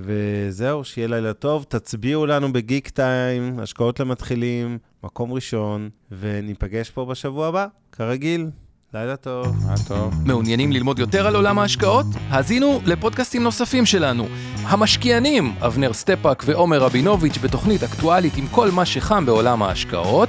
[0.00, 1.66] וזהו, שיהיה לילה טוב.
[1.68, 5.88] תצביעו לנו בגיק טיים, השקעות למתחילים, מקום ראשון,
[6.20, 8.50] וניפגש פה בשבוע הבא, כרגיל.
[8.94, 9.46] לילה טוב.
[9.66, 10.14] מה טוב.
[10.24, 12.06] מעוניינים ללמוד יותר על עולם ההשקעות?
[12.28, 14.26] האזינו לפודקאסטים נוספים שלנו.
[14.62, 20.28] המשקיענים, אבנר סטפאק ועומר רבינוביץ' בתוכנית אקטואלית עם כל מה שחם בעולם ההשקעות.